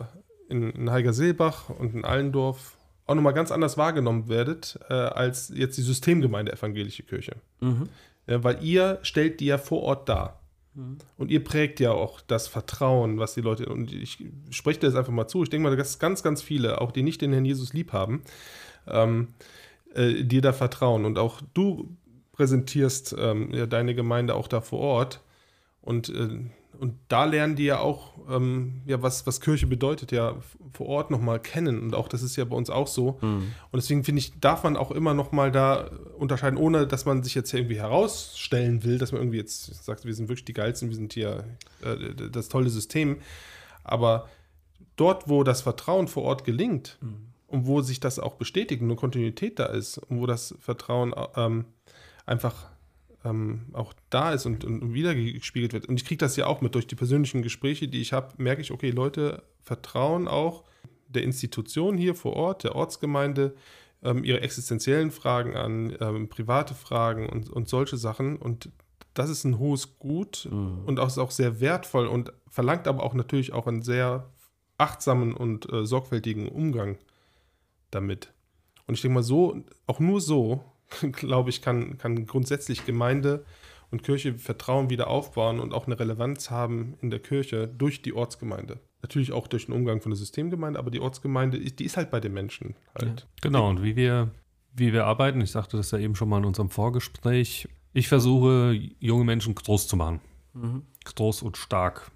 [0.50, 5.78] in, in Heigerseebach und in Allendorf auch nochmal ganz anders wahrgenommen werdet, äh, als jetzt
[5.78, 7.36] die Systemgemeinde Evangelische Kirche.
[7.60, 7.90] Mhm.
[8.30, 10.40] Ja, weil ihr stellt die ja vor Ort dar.
[11.18, 15.12] Und ihr prägt ja auch das Vertrauen, was die Leute, und ich spreche das einfach
[15.12, 17.74] mal zu, ich denke mal, dass ganz, ganz viele, auch die nicht den Herrn Jesus
[17.74, 18.22] lieb haben,
[18.88, 19.30] ähm,
[19.94, 21.06] äh, dir da vertrauen.
[21.06, 21.98] Und auch du
[22.32, 25.22] präsentierst ähm, ja, deine Gemeinde auch da vor Ort.
[25.82, 26.40] Und äh,
[26.80, 30.38] und da lernen die ja auch, ähm, ja, was, was Kirche bedeutet, ja,
[30.72, 31.82] vor Ort nochmal kennen.
[31.82, 33.18] Und auch das ist ja bei uns auch so.
[33.22, 33.52] Mhm.
[33.72, 37.36] Und deswegen finde ich, darf man auch immer nochmal da unterscheiden, ohne dass man sich
[37.36, 40.96] jetzt irgendwie herausstellen will, dass man irgendwie jetzt sagt, wir sind wirklich die Geilsten, wir
[40.96, 41.44] sind hier
[41.84, 43.18] äh, das tolle System.
[43.84, 44.30] Aber
[44.96, 47.28] dort, wo das Vertrauen vor Ort gelingt mhm.
[47.48, 51.14] und wo sich das auch bestätigt und eine Kontinuität da ist und wo das Vertrauen
[51.36, 51.66] ähm,
[52.26, 52.70] einfach
[53.26, 55.88] ähm, auch da ist und, und wiedergespiegelt wird.
[55.88, 58.62] Und ich kriege das ja auch mit durch die persönlichen Gespräche, die ich habe, merke
[58.62, 60.64] ich, okay, Leute vertrauen auch
[61.08, 63.56] der Institution hier vor Ort, der Ortsgemeinde,
[64.04, 68.38] ähm, ihre existenziellen Fragen an, ähm, private Fragen und, und solche Sachen.
[68.38, 68.70] Und
[69.14, 70.84] das ist ein hohes Gut mhm.
[70.86, 74.30] und auch, ist auch sehr wertvoll und verlangt aber auch natürlich auch einen sehr
[74.78, 76.98] achtsamen und äh, sorgfältigen Umgang
[77.92, 78.32] damit.
[78.88, 80.64] Und ich denke mal, so, auch nur so
[81.12, 83.46] glaube ich, kann, kann grundsätzlich Gemeinde
[83.92, 88.14] und Kirche Vertrauen wieder aufbauen und auch eine Relevanz haben in der Kirche durch die
[88.14, 88.80] Ortsgemeinde.
[89.02, 92.20] Natürlich auch durch den Umgang von der Systemgemeinde, aber die Ortsgemeinde, die ist halt bei
[92.20, 93.22] den Menschen halt.
[93.22, 94.32] Ja, genau, und wie wir,
[94.74, 98.74] wie wir arbeiten, ich sagte das ja eben schon mal in unserem Vorgespräch, ich versuche,
[99.00, 100.20] junge Menschen groß zu machen.
[100.54, 100.84] Mhm.
[101.06, 102.12] Groß und stark.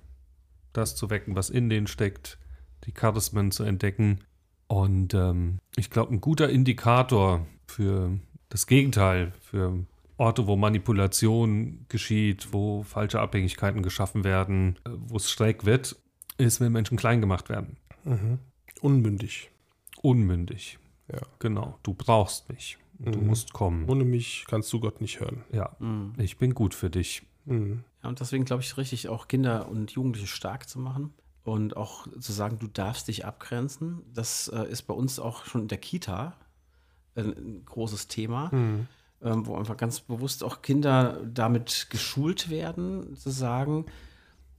[0.71, 2.37] Das zu wecken, was in denen steckt,
[2.85, 4.19] die Charismen zu entdecken.
[4.67, 8.19] Und ähm, ich glaube, ein guter Indikator für
[8.53, 9.83] das Gegenteil für
[10.17, 15.95] Orte, wo Manipulation geschieht, wo falsche Abhängigkeiten geschaffen werden, äh, wo es schräg wird,
[16.37, 17.77] ist, wenn Menschen klein gemacht werden.
[18.03, 18.37] Mhm.
[18.81, 19.49] Unmündig.
[20.03, 20.77] Unmündig.
[21.11, 21.21] Ja.
[21.39, 21.79] Genau.
[21.81, 22.77] Du brauchst mich.
[22.99, 23.11] Mhm.
[23.11, 23.89] Du musst kommen.
[23.89, 25.43] Ohne mich kannst du Gott nicht hören.
[25.51, 25.75] Ja.
[25.79, 26.13] Mhm.
[26.17, 27.23] Ich bin gut für dich.
[27.45, 27.83] Mhm.
[28.03, 31.11] Ja, und deswegen glaube ich richtig, auch Kinder und Jugendliche stark zu machen
[31.43, 34.03] und auch zu sagen, du darfst dich abgrenzen.
[34.13, 36.37] Das äh, ist bei uns auch schon in der Kita
[37.15, 38.87] ein großes Thema, mhm.
[39.21, 43.85] ähm, wo einfach ganz bewusst auch Kinder damit geschult werden, zu sagen,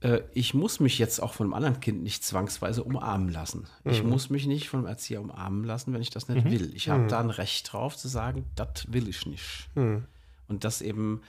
[0.01, 3.67] äh, ich muss mich jetzt auch von einem anderen Kind nicht zwangsweise umarmen lassen.
[3.83, 3.91] Mhm.
[3.91, 6.51] Ich muss mich nicht von einem Erzieher umarmen lassen, wenn ich das nicht mhm.
[6.51, 6.71] will.
[6.75, 7.07] Ich habe mhm.
[7.07, 9.69] da ein Recht drauf zu sagen, das will ich nicht.
[9.75, 10.05] Mhm.
[10.47, 11.21] Und das eben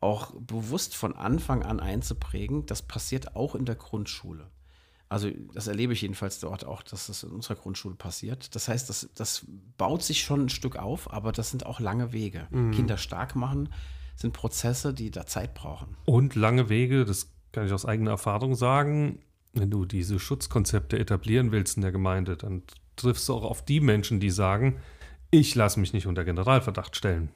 [0.00, 4.46] auch bewusst von Anfang an einzuprägen, das passiert auch in der Grundschule.
[5.12, 8.54] Also das erlebe ich jedenfalls dort auch, dass das in unserer Grundschule passiert.
[8.54, 9.46] Das heißt, das, das
[9.76, 12.48] baut sich schon ein Stück auf, aber das sind auch lange Wege.
[12.50, 12.70] Mhm.
[12.70, 13.68] Kinder stark machen
[14.16, 15.96] sind Prozesse, die da Zeit brauchen.
[16.06, 19.18] Und lange Wege, das kann ich aus eigener Erfahrung sagen,
[19.52, 22.62] wenn du diese Schutzkonzepte etablieren willst in der Gemeinde, dann
[22.96, 24.78] triffst du auch auf die Menschen, die sagen,
[25.30, 27.28] ich lasse mich nicht unter Generalverdacht stellen.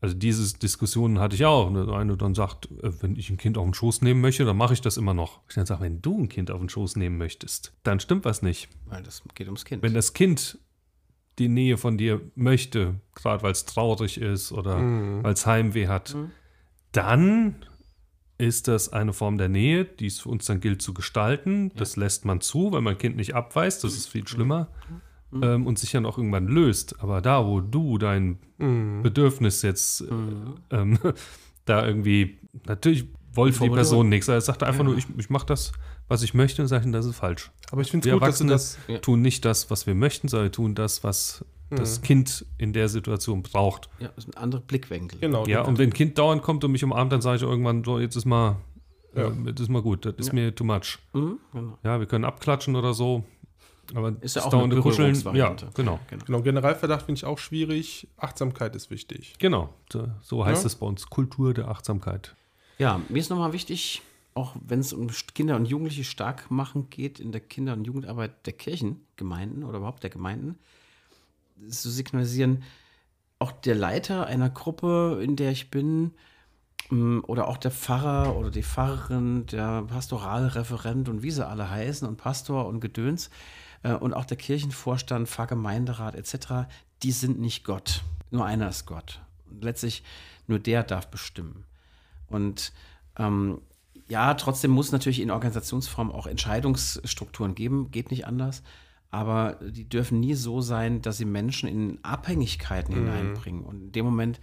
[0.00, 1.70] Also diese Diskussionen hatte ich auch.
[1.70, 1.92] Ne?
[1.92, 4.72] Eine dann sagt, äh, wenn ich ein Kind auf den Schoß nehmen möchte, dann mache
[4.72, 5.40] ich das immer noch.
[5.48, 8.42] Ich dann sage, wenn du ein Kind auf den Schoß nehmen möchtest, dann stimmt was
[8.42, 8.68] nicht.
[8.86, 9.82] Weil das geht ums Kind.
[9.82, 10.58] Wenn das Kind
[11.38, 14.78] die Nähe von dir möchte, gerade weil es traurig ist oder
[15.22, 16.14] weil es Heimweh hat,
[16.92, 17.56] dann
[18.38, 21.72] ist das eine Form der Nähe, die es für uns dann gilt zu gestalten.
[21.76, 23.84] Das lässt man zu, weil mein Kind nicht abweist.
[23.84, 24.68] Das ist viel schlimmer.
[25.40, 26.96] Ähm, und sich dann auch irgendwann löst.
[27.00, 28.38] Aber da, wo du dein
[29.02, 30.06] Bedürfnis jetzt äh,
[30.76, 30.98] ähm,
[31.64, 33.70] da irgendwie, natürlich wollte die.
[33.70, 34.28] Person nichts.
[34.28, 35.72] Er sagt einfach nur, ich, ich mache das,
[36.08, 37.50] was ich möchte und sage, das ist falsch.
[37.70, 38.78] Aber ich finde Wir es gut, dass das.
[38.88, 38.98] Ja.
[38.98, 43.42] tun nicht das, was wir möchten, sondern tun das, was das Kind in der Situation
[43.42, 43.88] braucht.
[43.98, 45.18] ja, das ist ein anderer Blickwinkel.
[45.20, 45.46] Genau.
[45.46, 47.98] Ja, und wenn ein Kind dauernd kommt und mich umarmt, dann sage ich irgendwann, so,
[47.98, 48.56] jetzt ist mal,
[49.16, 49.28] Ja.
[49.28, 50.34] äh, jetzt ist mal gut, das ist Ja.
[50.34, 50.98] mir too much.
[51.14, 51.78] Mhm, genau.
[51.82, 53.24] Ja, wir können abklatschen oder so,
[53.94, 55.70] aber Ist ja auch eine Kuscheln, ja, Berührungsvariante.
[55.74, 55.98] genau.
[56.08, 56.24] genau.
[56.24, 58.08] Genau, Generalverdacht finde ich auch schwierig.
[58.16, 59.34] Achtsamkeit ist wichtig.
[59.38, 60.66] Genau, so- heißt Ja.
[60.66, 62.34] es bei uns, Kultur der Achtsamkeit.
[62.78, 64.02] Ja, mir ist nochmal wichtig,
[64.34, 68.46] auch wenn es um Kinder und Jugendliche stark machen geht in der Kinder- und Jugendarbeit
[68.46, 70.58] der Kirchengemeinden oder überhaupt der Gemeinden,
[71.68, 72.62] zu signalisieren,
[73.38, 76.12] auch der Leiter einer Gruppe, in der ich bin,
[76.90, 82.06] m, oder auch der Pfarrer oder die Pfarrerin, der Pastoralreferent und wie sie alle heißen
[82.08, 83.30] und Pastor und Gedöns äh,
[83.82, 86.68] und auch der Kirchenvorstand, Pfarrgemeinderat etc.,
[87.02, 88.02] die sind nicht Gott.
[88.30, 89.20] Nur einer ist Gott.
[89.50, 90.02] Und letztlich
[90.46, 91.64] nur der darf bestimmen.
[92.28, 92.72] Und
[93.18, 93.60] ähm,
[94.08, 98.62] ja, trotzdem muss es natürlich in Organisationsform auch Entscheidungsstrukturen geben, geht nicht anders.
[99.10, 103.62] Aber die dürfen nie so sein, dass sie Menschen in Abhängigkeiten hineinbringen.
[103.62, 104.40] Und in dem Moment,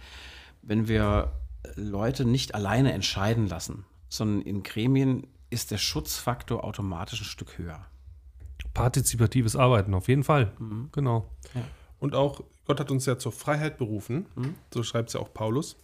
[0.62, 1.32] wenn wir
[1.74, 7.84] Leute nicht alleine entscheiden lassen, sondern in Gremien, ist der Schutzfaktor automatisch ein Stück höher.
[8.80, 10.52] Partizipatives Arbeiten, auf jeden Fall.
[10.92, 11.28] Genau.
[11.98, 14.26] Und auch, Gott hat uns ja zur Freiheit berufen.
[14.72, 15.76] So schreibt es ja auch Paulus.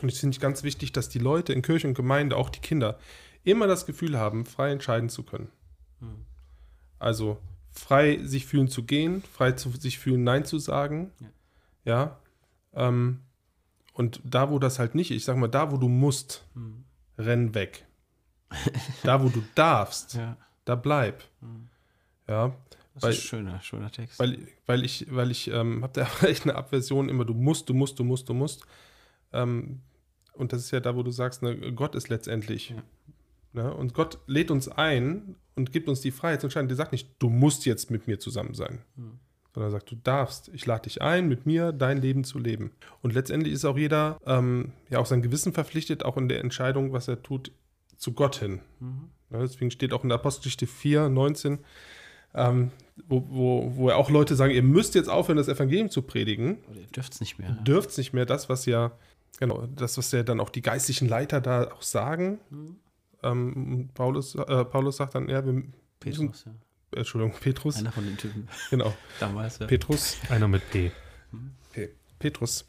[0.00, 2.60] Und ich finde es ganz wichtig, dass die Leute in Kirche und Gemeinde, auch die
[2.60, 2.98] Kinder,
[3.44, 5.48] immer das Gefühl haben, frei entscheiden zu können.
[6.98, 7.38] Also
[7.70, 11.12] frei sich fühlen zu gehen, frei zu sich fühlen, Nein zu sagen.
[11.84, 12.18] Ja.
[12.74, 13.20] Ähm,
[13.94, 16.44] und da, wo das halt nicht, ich sag mal, da, wo du musst,
[17.16, 17.86] renn weg.
[19.02, 21.24] da, wo du darfst, Ja, da bleib.
[22.28, 22.54] Ja.
[22.94, 24.18] das Weil- ist ein schöner, schöner Text.
[24.18, 27.74] Weil, weil ich, weil ich ähm, habe da echt eine Aversion immer, du musst, du
[27.74, 28.64] musst, du musst, du musst.
[29.32, 29.80] Ähm,
[30.34, 32.74] und das ist ja da, wo du sagst, ne, Gott ist letztendlich.
[33.52, 33.72] Ne?
[33.74, 36.68] Und Gott lädt uns ein und gibt uns die Freiheit zu entscheiden.
[36.68, 38.82] Der sagt nicht, du musst jetzt mit mir zusammen sein.
[39.54, 40.48] Sondern er sagt, du darfst.
[40.54, 42.70] Ich lade dich ein, mit mir dein Leben zu leben.
[43.02, 46.92] Und letztendlich ist auch jeder ähm, ja auch sein Gewissen verpflichtet, auch in der Entscheidung,
[46.92, 47.50] was er tut,
[47.96, 48.60] zu Gott hin.
[48.78, 49.40] Ne?
[49.40, 51.58] Deswegen steht auch in der Apostelgeschichte 4, 19,
[52.34, 52.70] ähm,
[53.08, 56.58] wo, wo, wo ja auch Leute sagen, ihr müsst jetzt aufhören, das Evangelium zu predigen,
[56.70, 57.50] Oder ihr dürft es nicht mehr.
[57.50, 57.54] Ja.
[57.62, 58.92] dürft nicht mehr das, was ja,
[59.38, 62.38] genau, das, was ja dann auch die geistlichen Leiter da auch sagen.
[63.22, 66.52] Ähm, Paulus, äh, Paulus sagt dann, ja, wir müssen, Petrus, ja.
[66.96, 69.58] Entschuldigung, Petrus, Einer von den Typen genau, damals.
[69.58, 69.66] Ja.
[69.66, 70.90] Petrus, Einer mit P.
[71.72, 72.66] Pe- Petrus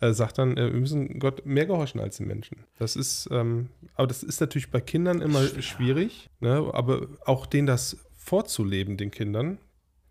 [0.00, 2.58] äh, sagt dann, äh, wir müssen Gott mehr gehorchen als den Menschen.
[2.78, 5.62] Das ist, ähm, aber das ist natürlich bei Kindern immer Schwer.
[5.62, 6.68] schwierig, ne?
[6.72, 7.96] aber auch denen das
[8.28, 9.58] vorzuleben, den Kindern,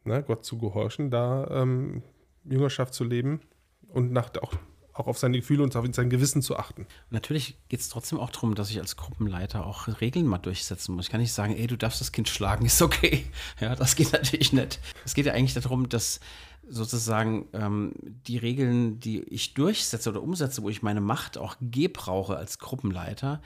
[0.04, 0.24] ne?
[0.24, 2.02] Gott zu gehorchen, da ähm,
[2.44, 3.42] Jüngerschaft zu leben
[3.90, 4.54] und nach, auch,
[4.94, 6.88] auch auf seine Gefühle und auf sein Gewissen zu achten.
[7.12, 11.06] Natürlich geht es trotzdem auch darum, dass ich als Gruppenleiter auch Regeln mal durchsetzen muss.
[11.06, 13.26] Ich kann nicht sagen, ey, du darfst das Kind schlagen, ist okay.
[13.60, 14.80] Ja, das geht natürlich nicht.
[15.06, 16.20] Es geht ja eigentlich darum, dass
[16.68, 22.36] sozusagen ähm, die Regeln, die ich durchsetze oder umsetze, wo ich meine Macht auch gebrauche
[22.36, 23.42] als Gruppenleiter,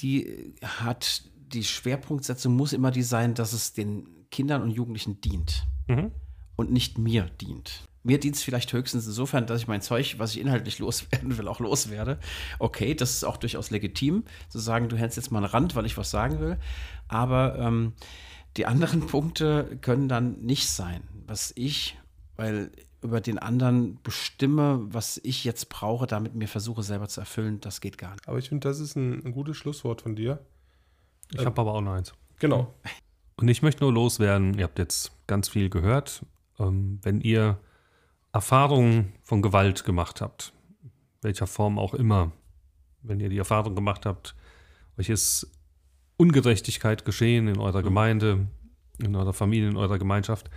[0.00, 1.24] die hat
[1.54, 6.10] die Schwerpunktsetzung muss immer die sein, dass es den Kindern und Jugendlichen dient Mhm.
[6.56, 7.86] und nicht mir dient.
[8.02, 11.48] Mir dient es vielleicht höchstens insofern, dass ich mein Zeug, was ich inhaltlich loswerden will,
[11.48, 12.18] auch loswerde.
[12.58, 15.86] Okay, das ist auch durchaus legitim, zu sagen, du hältst jetzt mal einen Rand, weil
[15.86, 16.58] ich was sagen will.
[17.08, 17.92] Aber ähm,
[18.56, 21.96] die anderen Punkte können dann nicht sein, was ich,
[22.36, 22.70] weil
[23.02, 27.80] über den anderen bestimme, was ich jetzt brauche, damit mir versuche selber zu erfüllen, das
[27.82, 28.26] geht gar nicht.
[28.28, 30.40] Aber ich finde, das ist ein, ein gutes Schlusswort von dir.
[31.32, 32.12] Ich habe aber auch noch eins.
[32.38, 32.74] Genau.
[33.36, 36.24] Und ich möchte nur loswerden, ihr habt jetzt ganz viel gehört.
[36.58, 37.58] Ähm, wenn ihr
[38.32, 40.52] Erfahrungen von Gewalt gemacht habt,
[41.22, 42.32] welcher Form auch immer,
[43.02, 44.34] wenn ihr die Erfahrung gemacht habt,
[44.98, 45.50] euch ist
[46.16, 48.46] Ungerechtigkeit geschehen in eurer Gemeinde,
[48.98, 50.48] in eurer Familie, in eurer Gemeinschaft,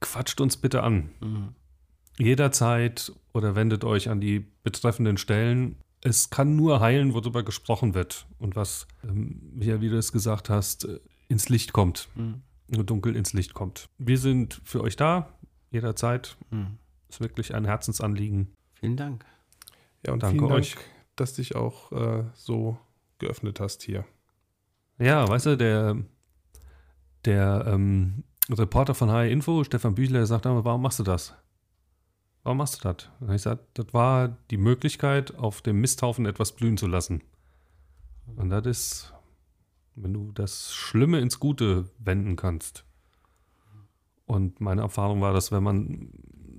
[0.00, 1.10] quatscht uns bitte an.
[2.18, 5.76] Jederzeit oder wendet euch an die betreffenden Stellen.
[6.00, 8.26] Es kann nur heilen, worüber gesprochen wird.
[8.38, 12.08] Und was, ähm, Michael, wie du es gesagt hast, äh, ins Licht kommt.
[12.14, 12.42] Mhm.
[12.68, 13.88] Nur dunkel ins Licht kommt.
[13.98, 15.32] Wir sind für euch da,
[15.70, 16.36] jederzeit.
[16.50, 16.78] Mhm.
[17.08, 18.52] Ist wirklich ein Herzensanliegen.
[18.74, 19.24] Vielen Dank.
[20.06, 20.76] Ja, und Danke vielen Dank, euch.
[21.16, 22.78] dass dich auch äh, so
[23.18, 24.04] geöffnet hast hier.
[24.98, 25.96] Ja, weißt du, der,
[27.24, 31.34] der ähm, Reporter von HR Info, Stefan Büchler, der sagt einmal, warum machst du das?
[32.48, 33.10] Warum machst du das?
[33.20, 37.22] Und ich gesagt, das war die Möglichkeit, auf dem Misthaufen etwas blühen zu lassen.
[38.36, 39.14] Und das ist,
[39.96, 42.86] wenn du das Schlimme ins Gute wenden kannst.
[44.24, 46.08] Und meine Erfahrung war, dass wenn man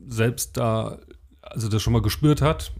[0.05, 0.99] selbst da,
[1.41, 2.71] also das schon mal gespürt hat,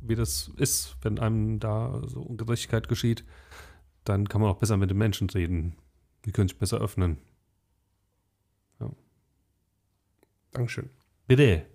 [0.00, 3.26] wie das ist, wenn einem da so Ungerechtigkeit geschieht,
[4.04, 5.76] dann kann man auch besser mit den Menschen reden.
[6.24, 7.18] Die können sich besser öffnen.
[10.52, 10.88] Dankeschön.
[11.28, 11.66] Bitte.